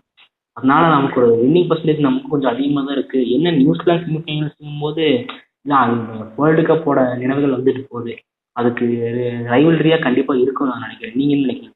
அதனால 0.57 0.83
நமக்கு 0.95 1.17
ஒரு 1.21 1.29
வின்னிங் 1.41 1.67
பர்சன்டேஜ் 1.69 2.05
நமக்கு 2.07 2.31
கொஞ்சம் 2.31 2.51
அதிகமாக 2.53 2.83
தான் 2.87 2.97
இருக்கு. 2.97 3.19
என்ன 3.35 3.51
நியூசிலாந்து 3.59 4.05
செமிஃபைனல்ஸுங்கும் 4.07 4.83
போது 4.85 5.05
வேர்ல்டு 6.39 6.63
கப்போட 6.69 6.99
நினைவுகள் 7.21 7.55
வந்துட்டு 7.57 7.81
போகுது. 7.91 8.13
அதுக்கு 8.55 8.85
ரைவல்ரியா 9.53 9.97
கண்டிப்பா 10.05 10.33
இருக்கும் 10.43 10.69
நான் 10.71 10.83
நினைக்கிறேன். 10.85 11.15
நீங்க 11.19 11.33
என்ன 11.35 11.45
நினைக்கிறீங்க 11.47 11.75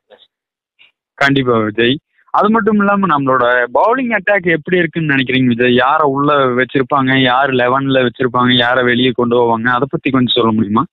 கண்டிப்பா 1.24 1.56
விஜய். 1.68 1.96
அது 2.38 2.48
மட்டும் 2.50 2.80
இல்லாம 2.80 3.08
நம்மளோட 3.12 3.46
பவுலிங் 3.74 4.14
அட்டாக் 4.18 4.48
எப்படி 4.56 4.78
இருக்குன்னு 4.78 5.14
நினைக்கிறீங்க 5.16 5.46
விஜய்? 5.46 5.76
யாரை 5.76 6.06
உள்ள 6.10 6.32
வச்சிருப்பாங்க? 6.60 7.22
யார் 7.22 7.52
லெவன்ல 7.52 8.00
வச்சிருப்பாங்க? 8.08 8.52
யாரை 8.56 8.84
வெளியே 8.84 9.12
கொண்டு 9.16 9.36
போவாங்க? 9.40 9.68
அதை 9.68 9.88
பத்தி 9.90 10.10
கொஞ்சம் 10.10 10.36
சொல்ல 10.36 10.52
முடியுமா? 10.52 10.84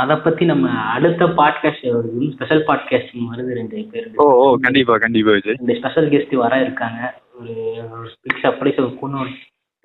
அதை 0.00 0.16
பத்தி 0.16 0.44
நம்ம 0.44 0.68
அடுத்த 0.94 1.26
பாட்காஸ்ட் 1.38 1.86
ஸ்பெஷல் 2.34 2.64
பாட்காஸ்ட் 2.66 3.16
வருது 3.32 3.56
ரெண்டு 3.60 3.88
பேர். 3.92 4.10
ஓ 4.16 4.26
ஓ 4.42 4.56
கண்டிப்பா 4.56 4.96
கண்டிப்பா 4.96 5.30
விஜய். 5.30 5.58
ரெண்டு 5.58 5.78
ஸ்பெஷல் 5.80 6.10
கெஸ்ட் 6.10 6.34
வர 6.34 6.60
இருக்காங்க. 6.60 7.00
ஒரு 7.40 7.54
பிக் 8.22 8.42
சர்ப்ரைஸ் 8.42 8.80
ஒரு 8.84 8.94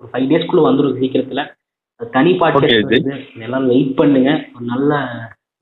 ஒரு 0.00 0.10
ஃபைவ் 0.12 0.30
டேஸ்க்குள்ள 0.30 0.68
வந்துடும் 0.68 0.98
சீக்கிரத்துல. 1.02 1.42
தனி 2.10 2.32
பாட்காஸ்ட் 2.40 3.42
எல்லாரும் 3.46 3.70
வெயிட் 3.74 3.94
பண்ணுங்க. 3.96 4.30
ஒரு 4.54 4.64
நல்ல 4.64 5.04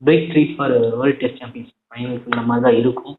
big 0.03 0.29
treat 0.31 0.55
for 0.55 0.75
world 1.01 1.21
test 1.21 1.39
champions 1.39 1.71
finals 1.89 2.27
இந்த 2.31 2.41
மாதிரி 2.49 2.65
தான் 2.67 2.81
இருக்கும். 2.83 3.15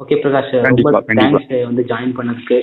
ஓகே 0.00 0.12
பிரகாஷ் 0.12 0.50
ரொம்ப 0.50 0.60
கண்டிப்பா, 0.60 1.00
கண்டிப்பா. 1.00 1.38
தேங்க்ஸ் 1.38 1.64
வந்து 1.64 1.82
ஜாயின் 1.82 2.14
பண்ணதுக்கு. 2.16 2.60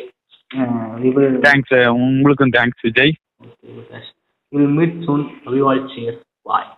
தேங்க்ஸ் 1.40 1.88
உங்களுக்கும் 1.88 2.50
thanks 2.50 2.82
Vijay. 2.82 3.16
Will 4.56 4.70
meet 4.80 4.94
soon. 5.08 5.24
We 5.46 5.62
all 5.70 5.82
cheers 5.96 6.22
bye. 6.50 6.77